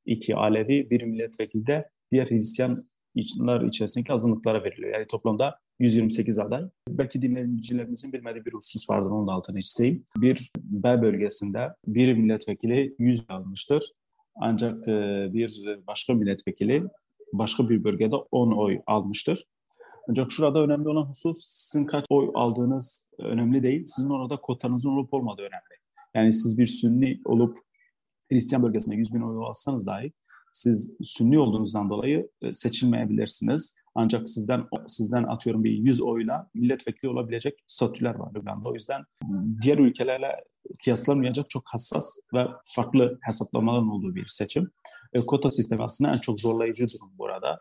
iki 0.07 0.35
Alevi, 0.35 0.89
bir 0.89 1.03
milletvekili 1.03 1.67
de 1.67 1.83
diğer 2.11 2.29
Hristiyanlar 2.29 3.67
içerisindeki 3.67 4.13
azınlıklara 4.13 4.63
veriliyor. 4.63 4.93
Yani 4.93 5.07
toplamda 5.07 5.59
128 5.79 6.39
aday. 6.39 6.63
Belki 6.89 7.21
dinleyicilerimizin 7.21 8.13
bilmediği 8.13 8.45
bir 8.45 8.53
husus 8.53 8.89
vardır, 8.89 9.09
onun 9.09 9.27
da 9.27 9.31
altını 9.31 9.61
çizeyim. 9.61 10.03
Bir 10.17 10.51
B 10.57 11.01
bölgesinde 11.01 11.69
bir 11.87 12.13
milletvekili 12.13 12.95
100 12.99 13.25
almıştır. 13.29 13.91
Ancak 14.35 14.87
e, 14.87 15.27
bir 15.33 15.79
başka 15.87 16.13
milletvekili 16.13 16.83
başka 17.33 17.69
bir 17.69 17.83
bölgede 17.83 18.15
10 18.15 18.51
oy 18.51 18.81
almıştır. 18.87 19.45
Ancak 20.09 20.31
şurada 20.31 20.59
önemli 20.59 20.89
olan 20.89 21.05
husus 21.05 21.37
sizin 21.45 21.85
kaç 21.85 22.05
oy 22.09 22.31
aldığınız 22.33 23.11
önemli 23.19 23.63
değil. 23.63 23.83
Sizin 23.85 24.09
orada 24.09 24.37
kotanızın 24.37 24.89
olup 24.89 25.13
olmadığı 25.13 25.41
önemli. 25.41 25.77
Yani 26.15 26.33
siz 26.33 26.59
bir 26.59 26.67
sünni 26.67 27.21
olup 27.25 27.57
Hristiyan 28.31 28.63
bölgesinde 28.63 28.95
100 28.95 29.13
bin 29.13 29.21
oy 29.21 29.45
alsanız 29.47 29.85
dahi 29.85 30.13
siz 30.57 30.97
Sünni 31.03 31.39
olduğunuzdan 31.39 31.89
dolayı 31.89 32.29
e, 32.41 32.53
seçilmeyebilirsiniz. 32.53 33.81
Ancak 33.95 34.29
sizden 34.29 34.63
sizden 34.87 35.23
atıyorum 35.23 35.63
bir 35.63 35.71
100 35.71 36.01
oyla 36.01 36.49
milletvekili 36.53 37.09
olabilecek 37.09 37.63
statüler 37.67 38.15
var 38.15 38.31
Lübnan'da. 38.35 38.69
O 38.69 38.73
yüzden 38.73 39.03
diğer 39.61 39.77
ülkelerle 39.77 40.43
kıyaslamayacak 40.83 41.49
çok 41.49 41.63
hassas 41.65 42.19
ve 42.33 42.47
farklı 42.63 43.19
hesaplamaların 43.21 43.89
olduğu 43.89 44.15
bir 44.15 44.27
seçim. 44.27 44.71
E, 45.13 45.19
kota 45.19 45.51
sistemi 45.51 45.83
aslında 45.83 46.11
en 46.11 46.17
çok 46.17 46.41
zorlayıcı 46.41 46.87
durum 46.87 47.11
burada. 47.17 47.59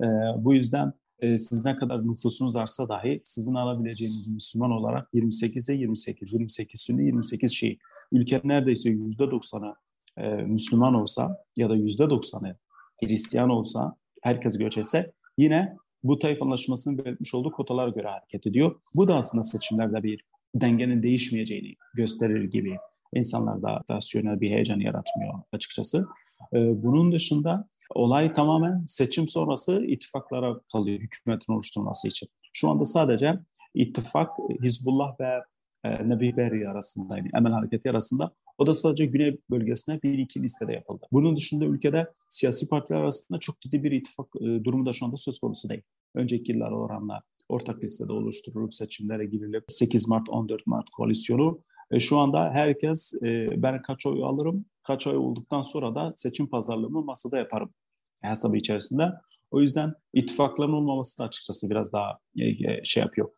E, 0.00 0.06
bu 0.44 0.54
yüzden 0.54 0.92
e, 1.20 1.38
siz 1.38 1.64
ne 1.64 1.76
kadar 1.76 2.08
nüfusunuz 2.08 2.56
artsa 2.56 2.88
dahi 2.88 3.20
sizin 3.24 3.54
alabileceğiniz 3.54 4.28
Müslüman 4.28 4.70
olarak 4.70 5.08
28'e 5.14 5.74
28, 5.74 6.32
28 6.32 6.80
Sünni, 6.80 7.04
28 7.04 7.52
Şii. 7.52 7.78
Ülkenin 8.12 8.48
neredeyse 8.48 8.90
%90'ı 8.90 9.74
e, 10.18 10.28
Müslüman 10.28 10.94
olsa 10.94 11.44
ya 11.56 11.70
da 11.70 11.76
yüzde 11.76 12.10
doksanı 12.10 12.56
Hristiyan 13.04 13.50
olsa, 13.50 13.96
herkes 14.22 14.58
göç 14.58 14.78
etse 14.78 15.12
yine 15.38 15.76
bu 16.02 16.18
Taif 16.18 16.42
Anlaşması'nın 16.42 16.98
belirtmiş 16.98 17.34
olduğu 17.34 17.52
kotalara 17.52 17.90
göre 17.90 18.08
hareket 18.08 18.46
ediyor. 18.46 18.80
Bu 18.96 19.08
da 19.08 19.16
aslında 19.16 19.42
seçimlerde 19.42 20.02
bir 20.02 20.24
dengenin 20.54 21.02
değişmeyeceğini 21.02 21.74
gösterir 21.94 22.44
gibi 22.44 22.76
insanlarda 23.14 23.82
rasyonel 23.90 24.40
bir 24.40 24.50
heyecan 24.50 24.80
yaratmıyor 24.80 25.34
açıkçası. 25.52 26.06
Ee, 26.52 26.82
bunun 26.82 27.12
dışında 27.12 27.68
olay 27.94 28.32
tamamen 28.32 28.84
seçim 28.86 29.28
sonrası 29.28 29.84
ittifaklara 29.86 30.60
kalıyor 30.72 31.00
hükümetin 31.00 31.52
oluşturulması 31.52 32.08
için. 32.08 32.28
Şu 32.52 32.68
anda 32.68 32.84
sadece 32.84 33.38
ittifak 33.74 34.30
Hizbullah 34.62 35.20
ve 35.20 35.42
e, 35.84 36.08
Nebi 36.08 36.36
Berri 36.36 36.68
arasında, 36.68 37.16
yani 37.16 37.30
Emel 37.34 37.52
Hareketi 37.52 37.90
arasında 37.90 38.32
o 38.58 38.66
da 38.66 38.74
sadece 38.74 39.06
Güney 39.06 39.38
bölgesine 39.50 40.02
bir 40.02 40.18
iki 40.18 40.42
listede 40.42 40.72
yapıldı. 40.72 41.04
Bunun 41.12 41.36
dışında 41.36 41.64
ülkede 41.64 42.12
siyasi 42.28 42.68
partiler 42.68 42.98
arasında 42.98 43.38
çok 43.38 43.60
ciddi 43.60 43.84
bir 43.84 43.92
ittifak 43.92 44.26
e, 44.40 44.64
durumu 44.64 44.86
da 44.86 44.92
şu 44.92 45.06
anda 45.06 45.16
söz 45.16 45.38
konusu 45.38 45.68
değil. 45.68 45.82
Önceki 46.14 46.52
yıllar 46.52 46.72
oranla 46.72 47.22
ortak 47.48 47.84
listede 47.84 48.12
oluşturulup 48.12 48.74
seçimlere 48.74 49.26
girilip 49.26 49.64
8 49.68 50.08
Mart 50.08 50.28
14 50.28 50.66
Mart 50.66 50.90
koalisyonu 50.90 51.60
e, 51.90 51.98
şu 51.98 52.18
anda 52.18 52.50
herkes 52.50 53.22
e, 53.22 53.48
ben 53.56 53.82
kaç 53.82 54.06
oy 54.06 54.24
alırım, 54.24 54.64
kaç 54.82 55.06
oy 55.06 55.16
olduktan 55.16 55.62
sonra 55.62 55.94
da 55.94 56.12
seçim 56.16 56.46
pazarlığımı 56.46 57.02
masada 57.02 57.38
yaparım 57.38 57.74
hesabı 58.20 58.56
içerisinde. 58.56 59.02
O 59.50 59.60
yüzden 59.60 59.94
ittifakların 60.14 60.72
olmaması 60.72 61.18
da 61.18 61.24
açıkçası 61.24 61.70
biraz 61.70 61.92
daha 61.92 62.18
e, 62.36 62.46
e 62.46 62.80
şey 62.84 63.02
yapıyor 63.02 63.28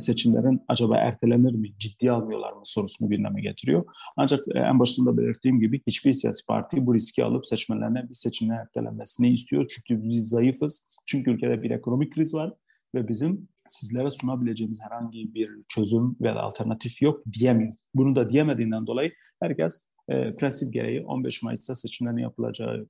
seçimlerin 0.00 0.62
acaba 0.68 0.96
ertelenir 0.96 1.52
mi, 1.52 1.78
ciddiye 1.78 2.12
almıyorlar 2.12 2.52
mı 2.52 2.60
sorusunu 2.64 3.08
gündeme 3.08 3.40
getiriyor. 3.40 3.84
Ancak 4.16 4.40
e, 4.54 4.58
en 4.58 4.78
başında 4.78 5.16
belirttiğim 5.16 5.60
gibi 5.60 5.80
hiçbir 5.86 6.12
siyasi 6.12 6.46
parti 6.46 6.86
bu 6.86 6.94
riski 6.94 7.24
alıp 7.24 7.46
seçmenlerine 7.46 8.08
bir 8.08 8.14
seçimlerin 8.14 8.60
ertelenmesini 8.60 9.32
istiyor. 9.32 9.66
Çünkü 9.68 10.02
biz 10.02 10.28
zayıfız. 10.28 10.88
Çünkü 11.06 11.30
ülkede 11.30 11.62
bir 11.62 11.70
ekonomik 11.70 12.14
kriz 12.14 12.34
var 12.34 12.52
ve 12.94 13.08
bizim 13.08 13.48
sizlere 13.68 14.10
sunabileceğimiz 14.10 14.80
herhangi 14.82 15.34
bir 15.34 15.50
çözüm 15.68 16.16
veya 16.20 16.34
alternatif 16.34 17.02
yok 17.02 17.22
diyemiyor. 17.32 17.72
Bunu 17.94 18.16
da 18.16 18.30
diyemediğinden 18.30 18.86
dolayı 18.86 19.12
herkes 19.40 19.90
e, 20.08 20.36
prensip 20.36 20.72
gereği 20.72 21.04
15 21.04 21.42
Mayıs'ta 21.42 21.74
seçimlerin 21.74 22.16
yapılacağını 22.16 22.86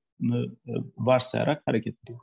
e, 0.69 0.73
varsayarak 0.99 1.63
hareket 1.67 1.97
ediyor. 2.05 2.19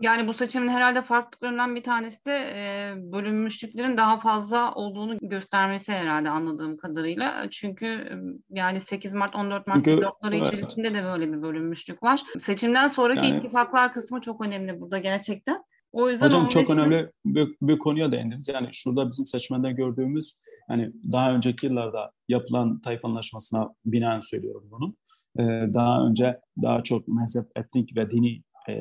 Yani 0.00 0.28
bu 0.28 0.32
seçimin 0.32 0.68
herhalde 0.68 1.02
farklılıklarından 1.02 1.74
bir 1.74 1.82
tanesi 1.82 2.26
de 2.26 2.36
e, 2.54 2.94
bölünmüşlüklerin 3.12 3.96
daha 3.96 4.18
fazla 4.18 4.74
olduğunu 4.74 5.16
göstermesi 5.22 5.92
herhalde 5.92 6.30
anladığım 6.30 6.76
kadarıyla. 6.76 7.46
Çünkü 7.50 8.08
yani 8.50 8.80
8 8.80 9.12
Mart 9.12 9.34
14 9.34 9.66
Mart 9.66 9.76
Çünkü, 9.76 9.96
blokları 9.96 10.36
evet. 10.36 10.46
içerisinde 10.46 10.94
de 10.94 11.04
böyle 11.04 11.32
bir 11.32 11.42
bölünmüşlük 11.42 12.02
var. 12.02 12.20
Seçimden 12.38 12.88
sonraki 12.88 13.26
yani, 13.26 13.38
ittifaklar 13.38 13.92
kısmı 13.92 14.20
çok 14.20 14.40
önemli 14.40 14.80
burada 14.80 14.98
gerçekten. 14.98 15.62
O 15.92 16.10
yüzden 16.10 16.26
Hocam 16.26 16.48
çok 16.48 16.70
önemli 16.70 17.10
bir, 17.24 17.56
bir 17.62 17.78
konuya 17.78 18.12
değindiniz. 18.12 18.48
Yani 18.48 18.68
şurada 18.72 19.10
bizim 19.10 19.26
seçmenden 19.26 19.76
gördüğümüz 19.76 20.40
yani 20.70 20.92
daha 21.12 21.32
önceki 21.32 21.66
yıllarda 21.66 22.12
yapılan 22.28 22.80
Tayyip 22.80 23.04
Anlaşması'na 23.04 23.74
binaen 23.84 24.20
söylüyorum 24.20 24.68
bunu. 24.70 24.94
Ee, 25.38 25.74
daha 25.74 26.06
önce 26.06 26.40
daha 26.62 26.82
çok 26.82 27.08
mezhep, 27.08 27.44
etnik 27.56 27.96
ve 27.96 28.10
dini 28.10 28.42
e, 28.68 28.74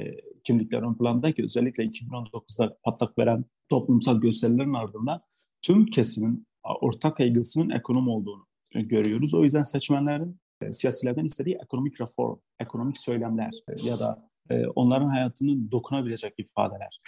kimlikler 0.46 0.82
ön 0.82 0.94
planda 0.94 1.32
ki 1.32 1.44
özellikle 1.44 1.84
2019'da 1.84 2.78
patlak 2.84 3.18
veren 3.18 3.46
toplumsal 3.70 4.22
gösterilerin 4.22 4.74
ardından 4.74 5.22
tüm 5.62 5.86
kesimin 5.86 6.48
ortak 6.82 7.18
kaygısının 7.18 7.70
ekonomi 7.70 8.10
olduğunu 8.10 8.46
görüyoruz. 8.74 9.34
O 9.34 9.44
yüzden 9.44 9.64
seçmenlerin 9.64 10.40
e, 10.62 10.72
siyasilerden 10.72 11.25
istediği 11.25 11.56
ekonomik 11.56 12.02
reform, 12.02 12.40
ekonomik 12.60 12.98
söylemler 12.98 13.52
e, 13.70 13.88
ya 13.88 14.00
da 14.00 14.30
e, 14.50 14.68
onların 14.68 15.10
hayatını 15.10 15.72
dokunabilecek 15.72 16.34
ifadeler. 16.38 17.00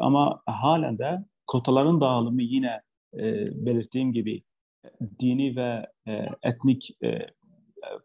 Ama 0.00 0.40
halen 0.46 0.98
de 0.98 1.24
kotaların 1.46 2.00
dağılımı 2.00 2.42
yine 2.42 2.80
belirttiğim 3.52 4.12
gibi 4.12 4.42
dini 5.20 5.56
ve 5.56 5.86
etnik 6.42 6.98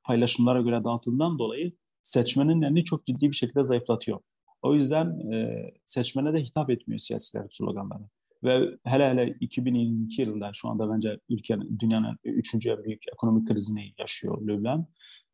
paylaşımlara 0.03 0.61
göre 0.61 0.83
dağıtıldığından 0.83 1.39
dolayı 1.39 1.73
seçmenin 2.03 2.61
elini 2.61 2.85
çok 2.85 3.05
ciddi 3.05 3.29
bir 3.29 3.35
şekilde 3.35 3.63
zayıflatıyor. 3.63 4.19
O 4.61 4.75
yüzden 4.75 5.31
e, 5.31 5.71
seçmene 5.85 6.33
de 6.33 6.39
hitap 6.39 6.69
etmiyor 6.69 6.99
siyasiler 6.99 7.47
sloganları. 7.51 8.03
Ve 8.43 8.77
hele 8.83 9.09
hele 9.09 9.37
2022 9.39 10.21
yılında 10.21 10.51
şu 10.53 10.69
anda 10.69 10.93
bence 10.93 11.19
ülkenin, 11.29 11.79
dünyanın 11.79 12.17
üçüncü 12.23 12.69
en 12.69 12.83
büyük 12.83 13.03
ekonomik 13.13 13.47
krizini 13.47 13.93
yaşıyor 13.97 14.47
Lübnan. 14.47 14.87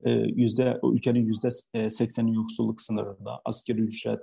Ee, 0.04 0.12
yüzde, 0.12 0.80
ülkenin 0.84 1.26
yüzde 1.26 1.48
80'i 1.48 2.36
yoksulluk 2.36 2.82
sınırında, 2.82 3.42
askeri 3.46 3.82
ücret 3.82 4.20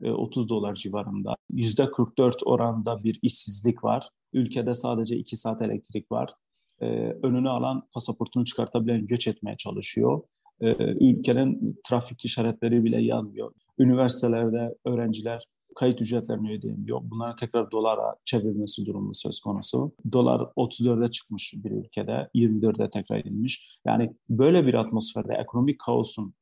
30 0.00 0.46
e, 0.46 0.48
dolar 0.48 0.74
civarında, 0.74 1.36
yüzde 1.52 1.90
44 1.90 2.36
oranda 2.44 3.04
bir 3.04 3.18
işsizlik 3.22 3.84
var. 3.84 4.08
Ülkede 4.32 4.74
sadece 4.74 5.16
2 5.16 5.36
saat 5.36 5.62
elektrik 5.62 6.12
var. 6.12 6.34
Ee, 6.80 6.86
önünü 7.22 7.48
alan 7.48 7.82
pasaportunu 7.92 8.44
çıkartabilen 8.44 9.06
göç 9.06 9.28
etmeye 9.28 9.56
çalışıyor. 9.56 10.22
Ee, 10.60 10.66
ülkenin 10.76 11.80
trafik 11.84 12.24
işaretleri 12.24 12.84
bile 12.84 13.02
yanmıyor. 13.02 13.52
Üniversitelerde 13.78 14.74
öğrenciler 14.84 15.44
kayıt 15.76 16.00
ücretlerini 16.00 16.52
ödeyemiyor. 16.52 17.00
Bunları 17.02 17.36
tekrar 17.36 17.70
dolara 17.70 18.16
çevirmesi 18.24 18.86
durumu 18.86 19.14
söz 19.14 19.40
konusu. 19.40 19.92
Dolar 20.12 20.40
34'e 20.40 21.10
çıkmış 21.10 21.54
bir 21.56 21.70
ülkede, 21.70 22.28
24'e 22.34 22.90
tekrar 22.90 23.24
inmiş. 23.24 23.68
Yani 23.86 24.14
böyle 24.28 24.66
bir 24.66 24.74
atmosferde 24.74 25.34
ekonomik 25.34 25.80
kaosun 25.80 26.34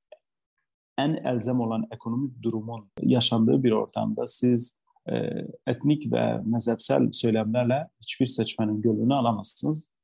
en 0.98 1.14
elzem 1.14 1.60
olan 1.60 1.84
ekonomik 1.92 2.42
durumun 2.42 2.90
yaşandığı 3.02 3.62
bir 3.62 3.72
ortamda 3.72 4.26
siz 4.26 4.78
e, 5.08 5.14
etnik 5.66 6.12
ve 6.12 6.40
mezhepsel 6.44 7.12
söylemlerle 7.12 7.88
hiçbir 8.00 8.26
seçmenin 8.26 8.82
gönlünü 8.82 9.14
alamazsınız 9.14 9.95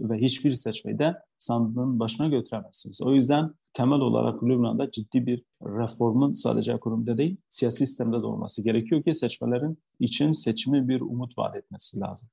ve 0.00 0.18
hiçbir 0.18 0.52
seçmeyi 0.52 0.98
de 0.98 1.14
sandığın 1.38 2.00
başına 2.00 2.28
götüremezsiniz. 2.28 3.02
O 3.02 3.14
yüzden 3.14 3.54
temel 3.74 4.00
olarak 4.00 4.42
Lübnan'da 4.42 4.90
ciddi 4.90 5.26
bir 5.26 5.44
reformun 5.62 6.32
sadece 6.32 6.72
ekonomide 6.72 7.18
değil, 7.18 7.36
siyasi 7.48 7.86
sistemde 7.86 8.22
de 8.22 8.26
olması 8.26 8.64
gerekiyor 8.64 9.02
ki 9.02 9.14
seçmelerin 9.14 9.78
için 10.00 10.32
seçimi 10.32 10.88
bir 10.88 11.00
umut 11.00 11.38
vaat 11.38 11.56
etmesi 11.56 12.00
lazım. 12.00 12.28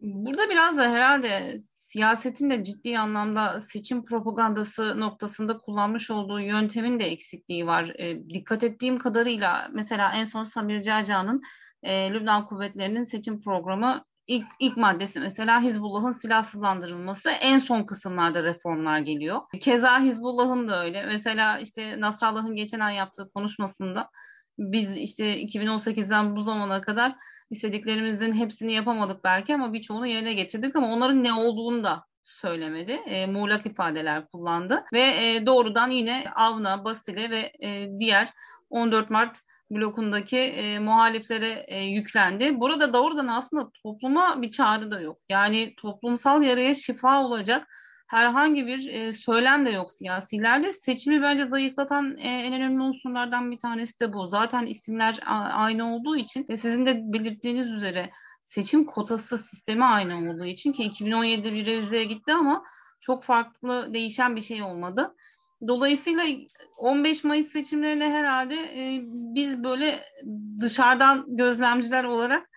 Burada 0.00 0.50
biraz 0.50 0.76
da 0.76 0.90
herhalde 0.90 1.58
siyasetin 1.90 2.50
de 2.50 2.64
ciddi 2.64 2.98
anlamda 2.98 3.60
seçim 3.60 4.04
propagandası 4.04 5.00
noktasında 5.00 5.58
kullanmış 5.58 6.10
olduğu 6.10 6.40
yöntemin 6.40 7.00
de 7.00 7.04
eksikliği 7.04 7.66
var. 7.66 7.94
E, 7.98 8.28
dikkat 8.28 8.64
ettiğim 8.64 8.98
kadarıyla 8.98 9.68
mesela 9.72 10.12
en 10.14 10.24
son 10.24 10.44
Samir 10.44 10.82
Caca'nın 10.82 11.42
e, 11.82 12.12
Lübnan 12.12 12.46
kuvvetlerinin 12.46 13.04
seçim 13.04 13.40
programı 13.40 14.04
ilk, 14.30 14.46
ilk 14.58 14.76
maddesi 14.76 15.20
mesela 15.20 15.60
Hizbullah'ın 15.60 16.12
silahsızlandırılması 16.12 17.30
en 17.30 17.58
son 17.58 17.82
kısımlarda 17.82 18.42
reformlar 18.42 18.98
geliyor. 18.98 19.40
Keza 19.60 20.00
Hizbullah'ın 20.00 20.68
da 20.68 20.84
öyle. 20.84 21.06
Mesela 21.06 21.58
işte 21.58 22.00
Nasrallah'ın 22.00 22.56
geçen 22.56 22.80
ay 22.80 22.94
yaptığı 22.94 23.30
konuşmasında 23.34 24.10
biz 24.58 24.96
işte 24.96 25.42
2018'den 25.42 26.36
bu 26.36 26.42
zamana 26.42 26.80
kadar 26.80 27.14
istediklerimizin 27.50 28.32
hepsini 28.32 28.72
yapamadık 28.72 29.24
belki 29.24 29.54
ama 29.54 29.72
birçoğunu 29.72 30.06
yerine 30.06 30.32
getirdik 30.32 30.76
ama 30.76 30.92
onların 30.92 31.24
ne 31.24 31.32
olduğunu 31.32 31.84
da 31.84 32.04
söylemedi. 32.22 32.92
E, 32.92 33.26
muğlak 33.26 33.66
ifadeler 33.66 34.26
kullandı 34.26 34.84
ve 34.92 35.00
e, 35.00 35.46
doğrudan 35.46 35.90
yine 35.90 36.24
Avna, 36.34 36.84
Basile 36.84 37.30
ve 37.30 37.52
e, 37.62 37.98
diğer 37.98 38.28
14 38.70 39.10
Mart 39.10 39.40
blokundaki 39.70 40.38
e, 40.38 40.78
muhaliflere 40.78 41.64
e, 41.68 41.84
yüklendi. 41.84 42.60
Burada 42.60 42.92
doğrudan 42.92 43.26
aslında 43.26 43.70
topluma 43.82 44.42
bir 44.42 44.50
çağrı 44.50 44.90
da 44.90 45.00
yok. 45.00 45.18
Yani 45.28 45.74
toplumsal 45.76 46.42
yaraya 46.42 46.74
şifa 46.74 47.24
olacak 47.24 47.66
herhangi 48.10 48.66
bir 48.66 48.88
e, 48.88 49.12
söylem 49.12 49.66
de 49.66 49.70
yok 49.70 49.90
siyasilerde. 49.90 50.72
Seçimi 50.72 51.22
bence 51.22 51.44
zayıflatan 51.44 52.16
e, 52.18 52.28
en 52.28 52.52
önemli 52.52 52.82
unsurlardan 52.82 53.50
bir 53.50 53.58
tanesi 53.58 54.00
de 54.00 54.12
bu. 54.12 54.28
Zaten 54.28 54.66
isimler 54.66 55.18
aynı 55.52 55.94
olduğu 55.94 56.16
için 56.16 56.46
ve 56.48 56.56
sizin 56.56 56.86
de 56.86 57.12
belirttiğiniz 57.12 57.72
üzere 57.72 58.10
seçim 58.40 58.84
kotası 58.84 59.38
sistemi 59.38 59.84
aynı 59.84 60.30
olduğu 60.30 60.44
için 60.44 60.72
ki 60.72 60.82
2017'de 60.90 61.52
bir 61.52 61.66
revizeye 61.66 62.04
gitti 62.04 62.32
ama 62.32 62.64
çok 63.00 63.24
farklı 63.24 63.94
değişen 63.94 64.36
bir 64.36 64.40
şey 64.40 64.62
olmadı. 64.62 65.14
Dolayısıyla 65.68 66.22
15 66.76 67.24
Mayıs 67.24 67.48
seçimlerine 67.48 68.10
herhalde 68.10 68.54
e, 68.54 69.00
biz 69.06 69.64
böyle 69.64 70.00
dışarıdan 70.60 71.24
gözlemciler 71.28 72.04
olarak 72.04 72.50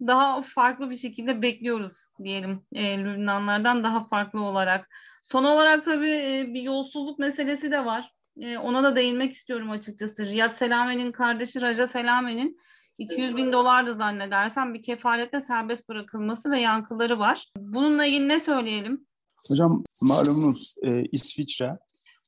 daha 0.00 0.42
farklı 0.42 0.90
bir 0.90 0.96
şekilde 0.96 1.42
bekliyoruz 1.42 2.06
diyelim 2.24 2.62
e, 2.72 2.98
Lübnanlardan 2.98 3.84
daha 3.84 4.04
farklı 4.04 4.42
olarak. 4.42 4.88
Son 5.22 5.44
olarak 5.44 5.84
tabii 5.84 6.10
e, 6.10 6.46
bir 6.54 6.62
yolsuzluk 6.62 7.18
meselesi 7.18 7.70
de 7.70 7.84
var. 7.84 8.12
E, 8.40 8.58
ona 8.58 8.82
da 8.82 8.96
değinmek 8.96 9.32
istiyorum 9.32 9.70
açıkçası. 9.70 10.26
Riyad 10.26 10.50
Selame'nin 10.50 11.12
kardeşi 11.12 11.62
Raja 11.62 11.86
Selame'nin 11.86 12.58
200 12.98 13.36
bin 13.36 13.52
dolardı 13.52 13.94
zannedersem 13.94 14.74
bir 14.74 14.82
kefaletle 14.82 15.40
serbest 15.40 15.88
bırakılması 15.88 16.50
ve 16.50 16.60
yankıları 16.60 17.18
var. 17.18 17.52
Bununla 17.56 18.04
ilgili 18.04 18.28
ne 18.28 18.40
söyleyelim? 18.40 19.06
Hocam 19.48 19.84
malumunuz 20.02 20.74
e, 20.82 21.02
İsviçre 21.12 21.78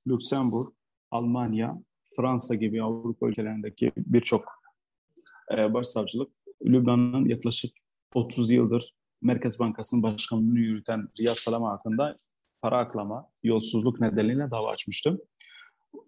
Lüksemburg, 0.08 0.68
Almanya, 1.10 1.78
Fransa 2.16 2.54
gibi 2.54 2.82
Avrupa 2.82 3.28
ülkelerindeki 3.28 3.92
birçok 3.96 4.44
e, 5.56 5.74
başsavcılık 5.74 6.32
Lübnan'ın 6.64 7.24
yaklaşık 7.24 7.72
30 8.14 8.50
yıldır 8.50 8.94
Merkez 9.22 9.58
Bankası'nın 9.58 10.02
başkanlığını 10.02 10.58
yürüten 10.58 11.06
Riyad 11.20 11.34
Salam 11.34 11.62
hakkında 11.62 12.16
para 12.62 12.78
aklama, 12.78 13.28
yolsuzluk 13.42 14.00
nedeniyle 14.00 14.50
dava 14.50 14.70
açmıştı. 14.70 15.18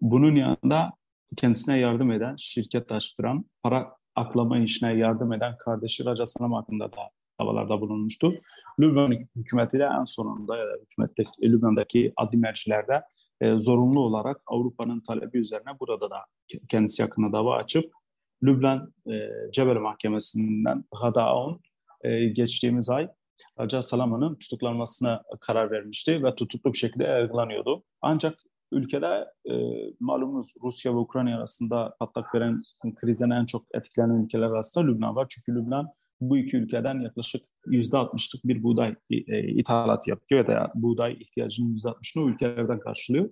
Bunun 0.01 0.35
yanında 0.35 0.93
kendisine 1.37 1.79
yardım 1.79 2.11
eden, 2.11 2.35
şirket 2.35 2.91
açtıran, 2.91 3.45
para 3.63 3.95
aklama 4.15 4.59
işine 4.59 4.93
yardım 4.93 5.33
eden 5.33 5.57
kardeşi 5.57 6.05
Raja 6.05 6.25
Salam 6.25 6.53
hakkında 6.53 6.91
da 6.91 7.09
davalarda 7.39 7.81
bulunmuştu. 7.81 8.33
Lübnan 8.79 9.17
hükümeti 9.35 9.79
de 9.79 9.83
en 9.83 10.03
sonunda 10.03 10.57
ya 10.57 10.65
da 10.65 10.77
hükümetteki, 10.81 11.41
Lübnan'daki 11.41 12.13
adli 12.15 12.37
mercilerde 12.37 13.01
e, 13.41 13.55
zorunlu 13.57 13.99
olarak 13.99 14.41
Avrupa'nın 14.45 14.99
talebi 15.07 15.37
üzerine 15.39 15.79
burada 15.79 16.09
da 16.09 16.17
kendisi 16.69 17.03
hakkında 17.03 17.31
dava 17.33 17.55
açıp 17.55 17.93
Lübnan 18.43 18.93
e, 19.07 19.29
Cebel 19.53 19.75
Mahkemesi'nden 19.75 20.83
Hadaon 20.93 21.61
e, 22.01 22.25
geçtiğimiz 22.25 22.89
ay 22.89 23.07
Raja 23.59 23.83
Salama'nın 23.83 24.35
tutuklanmasına 24.35 25.23
karar 25.41 25.71
vermişti 25.71 26.23
ve 26.23 26.35
tutuklu 26.35 26.73
bir 26.73 26.77
şekilde 26.77 27.03
yargılanıyordu. 27.03 27.83
Ancak 28.01 28.39
ülkede 28.71 29.27
e, 29.49 29.53
malumunuz 29.99 30.53
Rusya 30.63 30.93
ve 30.93 30.97
Ukrayna 30.97 31.37
arasında 31.37 31.95
patlak 31.99 32.35
veren 32.35 32.61
krizden 32.95 33.29
en 33.29 33.45
çok 33.45 33.63
etkilenen 33.73 34.23
ülkeler 34.23 34.47
arasında 34.47 34.85
Lübnan 34.85 35.15
var. 35.15 35.27
Çünkü 35.29 35.59
Lübnan 35.59 35.89
bu 36.21 36.37
iki 36.37 36.57
ülkeden 36.57 36.99
yaklaşık 36.99 37.45
%60'lık 37.67 38.45
bir 38.45 38.63
buğday 38.63 38.95
e, 39.09 39.47
ithalat 39.47 40.07
yapıyor 40.07 40.41
ya 40.41 40.47
da 40.47 40.71
buğday 40.75 41.13
ihtiyacının 41.13 41.77
%60'ını 41.77 42.23
o 42.23 42.29
ülkelerden 42.29 42.79
karşılıyor. 42.79 43.29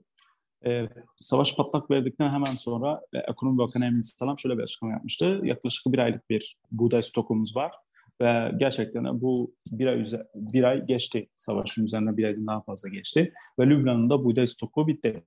E, 0.66 0.90
savaş 1.16 1.56
patlak 1.56 1.92
verdikten 1.92 2.30
hemen 2.30 2.46
sonra 2.46 3.02
e, 3.14 3.18
Ekonomi 3.18 3.58
Bakanı 3.58 3.86
Emin 3.86 4.02
Salam 4.02 4.38
şöyle 4.38 4.58
bir 4.58 4.64
açıklama 4.64 4.94
yapmıştı. 4.94 5.42
Yaklaşık 5.44 5.94
bir 5.94 6.00
aylık 6.00 6.30
bir 6.30 6.58
buğday 6.72 7.02
stokumuz 7.02 7.56
var 7.56 7.72
ve 8.22 8.52
gerçekten 8.58 9.22
bu 9.22 9.54
bir 9.72 9.88
ay, 9.88 10.06
bir 10.36 10.64
ay 10.64 10.86
geçti 10.86 11.28
savaşın 11.36 11.86
üzerine 11.86 12.18
bir 12.18 12.24
aydan 12.24 12.48
daha 12.48 12.62
fazla 12.62 12.90
geçti 12.90 13.34
ve 13.60 13.68
Lübnan'ın 13.68 14.10
da 14.10 14.24
buğday 14.24 14.48
stoku 14.48 14.88
bitti. 14.88 15.24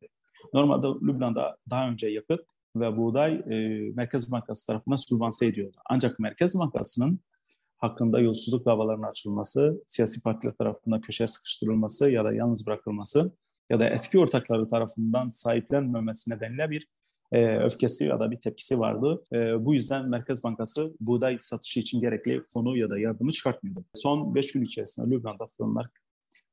Normalde 0.55 0.87
Lübnan'da 0.87 1.57
daha 1.71 1.89
önce 1.89 2.09
yakıt 2.09 2.41
ve 2.77 2.97
buğday 2.97 3.35
e, 3.35 3.79
Merkez 3.95 4.33
Bankası 4.33 4.67
tarafından 4.67 4.97
sübvanse 4.97 5.47
ediyordu. 5.47 5.77
Ancak 5.91 6.19
Merkez 6.19 6.59
Bankası'nın 6.59 7.21
hakkında 7.85 8.21
yolsuzluk 8.21 8.67
davalarının 8.67 9.07
açılması, 9.07 9.83
siyasi 9.87 10.23
partiler 10.23 10.53
tarafından 10.53 11.01
köşeye 11.01 11.27
sıkıştırılması 11.27 12.11
ya 12.11 12.25
da 12.25 12.33
yalnız 12.33 12.67
bırakılması 12.67 13.33
ya 13.71 13.81
da 13.81 13.91
eski 13.91 14.19
ortakları 14.19 14.69
tarafından 14.69 15.29
sahiplenmemesi 15.29 16.31
nedeniyle 16.31 16.71
bir 16.71 16.89
e, 17.33 17.59
öfkesi 17.59 18.05
ya 18.05 18.21
da 18.21 18.31
bir 18.31 18.41
tepkisi 18.41 18.79
vardı. 18.79 19.25
E, 19.33 19.65
bu 19.65 19.75
yüzden 19.75 20.09
Merkez 20.09 20.45
Bankası 20.45 20.95
buğday 21.01 21.39
satışı 21.39 21.81
için 21.81 22.01
gerekli 22.01 22.41
fonu 22.53 22.77
ya 22.77 22.91
da 22.91 22.99
yardımı 22.99 23.31
çıkartmıyordu. 23.31 23.85
Son 23.95 24.35
5 24.35 24.53
gün 24.53 24.63
içerisinde 24.63 25.11
Lübnan'da 25.11 25.47
fırınlar 25.47 25.87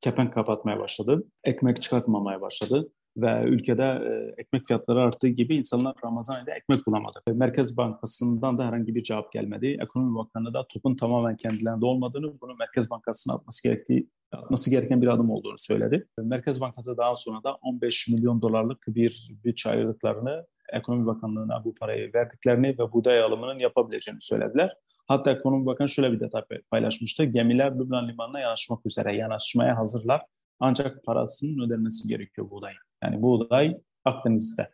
kepenk 0.01 0.33
kapatmaya 0.33 0.79
başladı. 0.79 1.23
Ekmek 1.43 1.81
çıkartmamaya 1.81 2.41
başladı 2.41 2.91
ve 3.17 3.43
ülkede 3.43 3.83
e, 3.83 4.41
ekmek 4.41 4.67
fiyatları 4.67 5.01
arttığı 5.01 5.27
gibi 5.27 5.57
insanlar 5.57 5.95
Ramazan 6.05 6.35
ayında 6.35 6.51
ekmek 6.51 6.87
bulamadı. 6.87 7.19
Merkez 7.27 7.77
Bankası'ndan 7.77 8.57
da 8.57 8.67
herhangi 8.67 8.95
bir 8.95 9.03
cevap 9.03 9.31
gelmedi. 9.31 9.77
Ekonomi 9.81 10.15
Bakanı 10.15 10.53
da 10.53 10.67
topun 10.67 10.95
tamamen 10.95 11.35
kendilerinde 11.35 11.85
olmadığını, 11.85 12.41
bunu 12.41 12.55
Merkez 12.55 12.89
Bankası'nın 12.89 13.35
atması 13.35 13.63
gerektiği 13.67 14.09
atması 14.31 14.69
gereken 14.69 15.01
bir 15.01 15.07
adım 15.07 15.29
olduğunu 15.29 15.57
söyledi. 15.57 16.07
Merkez 16.17 16.61
Bankası 16.61 16.97
daha 16.97 17.15
sonra 17.15 17.43
da 17.43 17.55
15 17.61 18.07
milyon 18.07 18.41
dolarlık 18.41 18.83
bir 18.87 19.31
bütçe 19.43 19.69
ayırdıklarını 19.69 20.45
Ekonomi 20.73 21.05
Bakanlığı'na 21.05 21.63
bu 21.65 21.75
parayı 21.75 22.13
verdiklerini 22.13 22.67
ve 22.67 22.91
buğday 22.93 23.21
alımının 23.21 23.59
yapabileceğini 23.59 24.21
söylediler. 24.21 24.73
Hatta 25.07 25.31
Ekonomi 25.31 25.65
Bakanı 25.65 25.89
şöyle 25.89 26.11
bir 26.11 26.19
detay 26.19 26.41
paylaşmıştı. 26.71 27.23
Gemiler 27.23 27.79
Lübnan 27.79 28.07
limanına 28.07 28.39
yanaşmak 28.39 28.85
üzere, 28.85 29.15
yanaşmaya 29.15 29.77
hazırlar. 29.77 30.21
Ancak 30.59 31.03
parasının 31.03 31.67
ödenmesi 31.67 32.07
gerekiyor 32.07 32.49
buğday. 32.49 32.73
Yani 33.03 33.21
buğday 33.21 33.77
Akdeniz'de. 34.05 34.69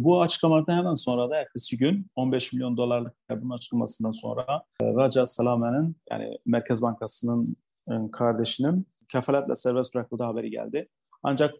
Bu 0.00 0.22
açıklamadan 0.22 0.76
hemen 0.76 0.94
sonra 0.94 1.30
da 1.30 1.36
ertesi 1.36 1.78
gün 1.78 2.06
15 2.16 2.52
milyon 2.52 2.76
dolarlık 2.76 3.14
bunun 3.30 3.54
açıklamasından 3.54 4.12
sonra 4.12 4.62
e, 4.82 4.84
Raja 4.84 5.26
Salame'nin 5.26 5.96
yani 6.10 6.38
Merkez 6.46 6.82
Bankası'nın 6.82 7.56
e, 7.90 8.10
kardeşinin 8.12 8.86
kefaletle 9.08 9.56
serbest 9.56 9.94
bırakıldığı 9.94 10.24
haberi 10.24 10.50
geldi. 10.50 10.88
Ancak 11.22 11.54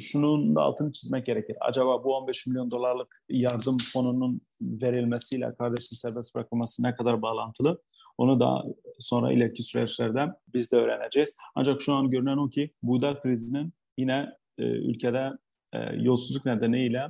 şunun 0.00 0.56
da 0.56 0.62
altını 0.62 0.92
çizmek 0.92 1.26
gerekir. 1.26 1.56
Acaba 1.60 2.04
bu 2.04 2.16
15 2.16 2.46
milyon 2.46 2.70
dolarlık 2.70 3.22
yardım 3.28 3.76
fonunun 3.92 4.40
verilmesiyle 4.60 5.54
kardeşin 5.54 5.96
serbest 5.96 6.34
bırakılması 6.36 6.82
ne 6.82 6.94
kadar 6.94 7.22
bağlantılı? 7.22 7.82
Onu 8.18 8.40
da 8.40 8.64
sonra 8.98 9.32
ileriki 9.32 9.62
süreçlerde 9.62 10.26
biz 10.54 10.72
de 10.72 10.76
öğreneceğiz. 10.76 11.36
Ancak 11.54 11.82
şu 11.82 11.92
an 11.92 12.10
görünen 12.10 12.36
o 12.36 12.48
ki 12.48 12.70
buğday 12.82 13.20
krizinin 13.20 13.72
yine 13.98 14.32
e, 14.58 14.62
ülkede 14.62 15.30
e, 15.72 15.78
yolsuzluk 15.96 16.46
nedeniyle 16.46 17.08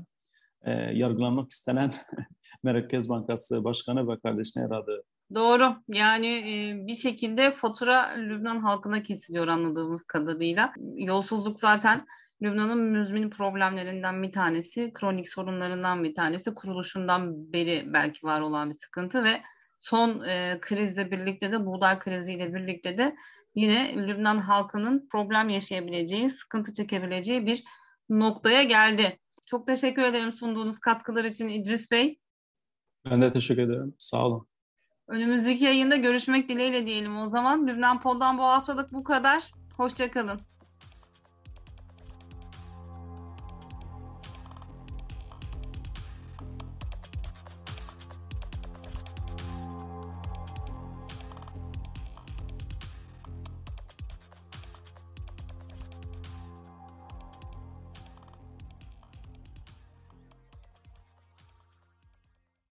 e, 0.62 0.72
yargılanmak 0.72 1.52
istenen 1.52 1.92
Merkez 2.62 3.08
Bankası 3.08 3.64
Başkanı 3.64 4.08
ve 4.08 4.18
kardeşine 4.18 4.62
yaradığı 4.62 5.02
Doğru. 5.34 5.76
Yani 5.88 6.26
e, 6.26 6.86
bir 6.86 6.94
şekilde 6.94 7.50
fatura 7.50 8.14
Lübnan 8.16 8.58
halkına 8.58 9.02
kesiliyor 9.02 9.48
anladığımız 9.48 10.02
kadarıyla. 10.02 10.72
Yolsuzluk 10.96 11.60
zaten 11.60 12.06
Lübnan'ın 12.42 12.78
müzmin 12.78 13.30
problemlerinden 13.30 14.22
bir 14.22 14.32
tanesi, 14.32 14.92
kronik 14.94 15.28
sorunlarından 15.28 16.04
bir 16.04 16.14
tanesi, 16.14 16.54
kuruluşundan 16.54 17.52
beri 17.52 17.84
belki 17.86 18.26
var 18.26 18.40
olan 18.40 18.70
bir 18.70 18.74
sıkıntı 18.74 19.24
ve 19.24 19.42
son 19.80 20.20
e, 20.20 20.58
krizle 20.60 21.10
birlikte 21.10 21.52
de 21.52 21.66
buğday 21.66 21.98
kriziyle 21.98 22.54
birlikte 22.54 22.98
de 22.98 23.16
yine 23.54 23.94
Lübnan 23.96 24.38
halkının 24.38 25.08
problem 25.12 25.48
yaşayabileceği, 25.48 26.30
sıkıntı 26.30 26.72
çekebileceği 26.72 27.46
bir 27.46 27.64
noktaya 28.10 28.62
geldi. 28.62 29.18
Çok 29.46 29.66
teşekkür 29.66 30.02
ederim 30.02 30.32
sunduğunuz 30.32 30.78
katkılar 30.78 31.24
için 31.24 31.48
İdris 31.48 31.90
Bey. 31.90 32.18
Ben 33.10 33.22
de 33.22 33.32
teşekkür 33.32 33.62
ederim. 33.62 33.94
Sağ 33.98 34.26
olun. 34.26 34.46
Önümüzdeki 35.08 35.64
yayında 35.64 35.96
görüşmek 35.96 36.48
dileğiyle 36.48 36.86
diyelim 36.86 37.18
o 37.18 37.26
zaman. 37.26 37.66
Lübnan 37.66 38.00
Pod'dan 38.00 38.38
bu 38.38 38.42
haftalık 38.42 38.92
bu 38.92 39.04
kadar. 39.04 39.52
Hoşçakalın. 39.76 40.40